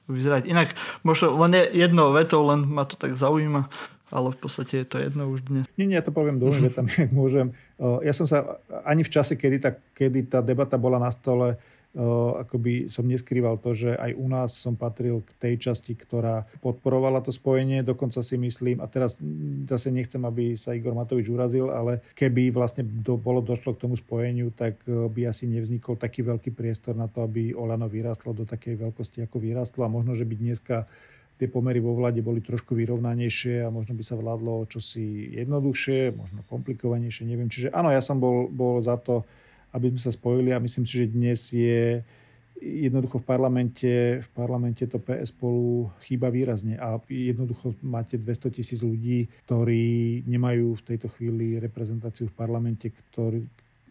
[0.09, 0.49] vyzerať.
[0.49, 0.73] Inak
[1.05, 3.69] možno len jednou vetou, len ma to tak zaujíma,
[4.09, 5.65] ale v podstate je to jedno už dnes.
[5.77, 7.53] Nie, nie, ja to poviem dvomi vetami, ak môžem.
[7.79, 11.61] Ja som sa ani v čase, kedy tá, kedy tá debata bola na stole,
[11.93, 17.21] akoby som neskrýval to, že aj u nás som patril k tej časti, ktorá podporovala
[17.21, 17.85] to spojenie.
[17.85, 19.21] Dokonca si myslím, a teraz
[19.69, 23.93] zase nechcem, aby sa Igor Matovič urazil, ale keby vlastne do, bolo došlo k tomu
[23.93, 28.89] spojeniu, tak by asi nevznikol taký veľký priestor na to, aby Olano vyrastlo do takej
[28.89, 29.85] veľkosti, ako vyrastlo.
[29.85, 30.89] A možno, že by dneska
[31.37, 36.45] tie pomery vo vláde boli trošku vyrovnanejšie a možno by sa vládlo čosi jednoduchšie, možno
[36.45, 37.49] komplikovanejšie, neviem.
[37.49, 39.25] Čiže áno, ja som bol, bol za to,
[39.73, 42.05] aby sme sa spojili a myslím si, že dnes je
[42.63, 43.91] jednoducho v parlamente,
[44.23, 50.79] v parlamente to PS spolu chýba výrazne a jednoducho máte 200 tisíc ľudí, ktorí nemajú
[50.79, 53.43] v tejto chvíli reprezentáciu v parlamente, ktorí,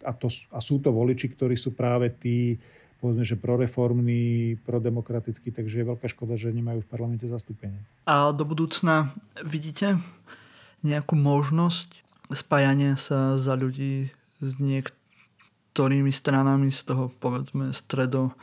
[0.06, 2.56] a, to, a sú to voliči, ktorí sú práve tí,
[3.02, 7.82] povedzme, že proreformní, prodemokratickí, takže je veľká škoda, že nemajú v parlamente zastúpenie.
[8.08, 9.12] A do budúcna
[9.44, 10.00] vidíte
[10.80, 12.00] nejakú možnosť
[12.32, 14.08] spájania sa za ľudí
[14.40, 15.01] s niektorým
[15.72, 18.36] ktorými stranami z toho, povedzme, stredo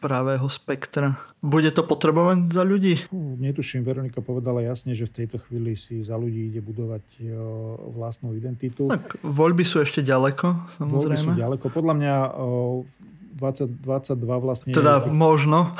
[0.00, 1.20] pravého spektra.
[1.44, 3.10] Bude to potrebovať za ľudí?
[3.12, 7.04] Netuším, Veronika povedala jasne, že v tejto chvíli si za ľudí ide budovať
[7.92, 8.88] vlastnú identitu.
[8.88, 11.04] Tak voľby sú ešte ďaleko, samozrejme.
[11.04, 11.66] Voľby sú ďaleko.
[11.68, 12.14] Podľa mňa
[13.40, 14.72] 2022 vlastne...
[14.72, 15.12] Teda je...
[15.12, 15.72] možno.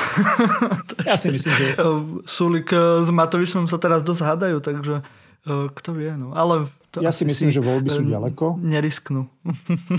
[1.05, 1.67] ja si myslím, že...
[2.37, 5.05] Sulik s Matovičom sa teraz dosť hádajú, takže
[5.49, 6.13] kto vie.
[6.21, 6.37] No.
[6.37, 8.59] Ale to ja si myslím, si že voľby sú ďaleko.
[8.59, 9.31] Nerisknú.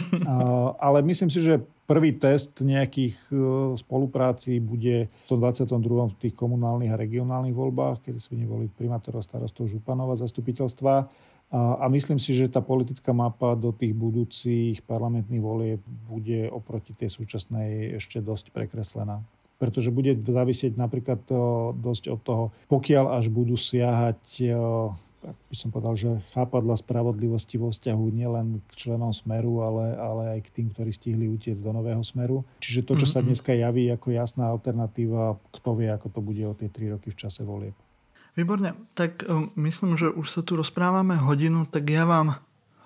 [0.85, 3.35] ale myslím si, že prvý test nejakých e,
[3.79, 5.71] spolupráci bude v 22.
[6.11, 10.93] v tých komunálnych a regionálnych voľbách, kedy sme neboli primátorov, starostov, županov a zastupiteľstva.
[11.51, 17.11] A myslím si, že tá politická mapa do tých budúcich parlamentných volieb bude oproti tej
[17.11, 19.23] súčasnej ešte dosť prekreslená
[19.61, 21.37] pretože bude závisieť napríklad e,
[21.77, 24.17] dosť od toho, pokiaľ až budú siahať
[25.23, 30.23] e, by som povedal, že chápadla spravodlivosti vo vzťahu nielen k členom Smeru, ale, ale
[30.37, 32.43] aj k tým, ktorí stihli utiecť do nového Smeru.
[32.59, 33.25] Čiže to, čo sa mhm.
[33.31, 37.19] dneska javí ako jasná alternatíva, kto vie, ako to bude o tie tri roky v
[37.19, 37.77] čase volieb.
[38.31, 42.39] Výborne, tak um, myslím, že už sa tu rozprávame hodinu, tak ja vám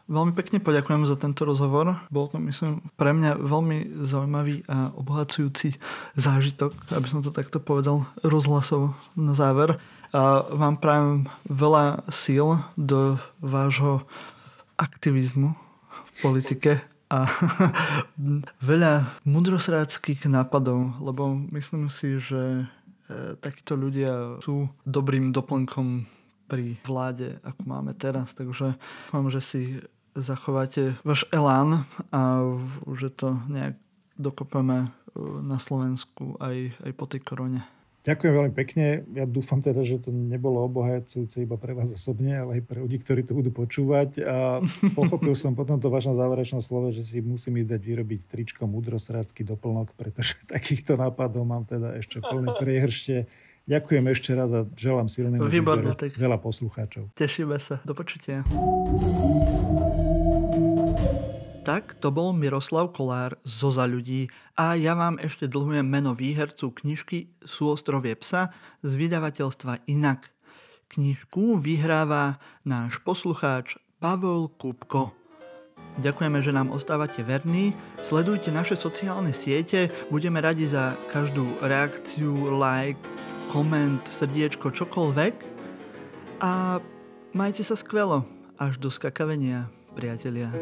[0.06, 1.97] veľmi pekne poďakujem za tento rozhovor.
[2.14, 5.78] Bol to, myslím, pre mňa veľmi zaujímavý a obohacujúci
[6.18, 9.82] zážitok, aby som to takto povedal rozhlasovo na záver.
[10.16, 14.06] A vám prajem veľa síl do vášho
[14.80, 15.51] aktivizmu
[15.91, 16.72] v politike
[17.12, 17.30] a
[18.72, 22.66] veľa mudrosráckých nápadov, lebo myslím si, že
[23.12, 28.34] e, takíto ľudia sú dobrým doplnkom pri vláde, ako máme teraz.
[28.38, 28.78] Takže
[29.10, 29.62] dúfam, že si
[30.16, 32.41] zachováte váš elán a
[32.95, 33.76] že to nejak
[34.16, 34.89] dokopeme e,
[35.43, 37.61] na Slovensku aj, aj po tej korone.
[38.05, 39.01] Ďakujem veľmi pekne.
[39.18, 43.01] Ja dúfam teda, že to nebolo obohajúce iba pre vás osobne, ale aj pre ľudí,
[43.01, 44.22] ktorí to budú počúvať.
[44.22, 44.61] A
[44.93, 49.41] pochopil som po tomto vašom záverečnom slove, že si musím ísť dať vyrobiť tričko mudrostrársky
[49.41, 53.26] doplnok, pretože takýchto nápadov mám teda ešte plné priehršte.
[53.66, 57.09] Ďakujem ešte raz a želám silný výber, veľa poslucháčov.
[57.18, 57.82] Tešíme sa.
[57.82, 58.45] Do počutia.
[61.66, 66.70] Tak to bol Miroslav Kolár zo Za ľudí a ja vám ešte dlhujem meno výhercu
[66.70, 68.53] knižky Súostrovie psa
[68.86, 70.30] z vydavateľstva Inak.
[70.93, 75.18] Knižku vyhráva náš poslucháč Pavel Kupko.
[76.05, 83.01] Ďakujeme, že nám ostávate verní, sledujte naše sociálne siete, budeme radi za každú reakciu, like,
[83.49, 85.34] koment, srdiečko, čokoľvek
[86.45, 86.78] a
[87.34, 88.22] majte sa skvelo
[88.61, 89.66] až do skakavenia,
[89.97, 90.53] priatelia.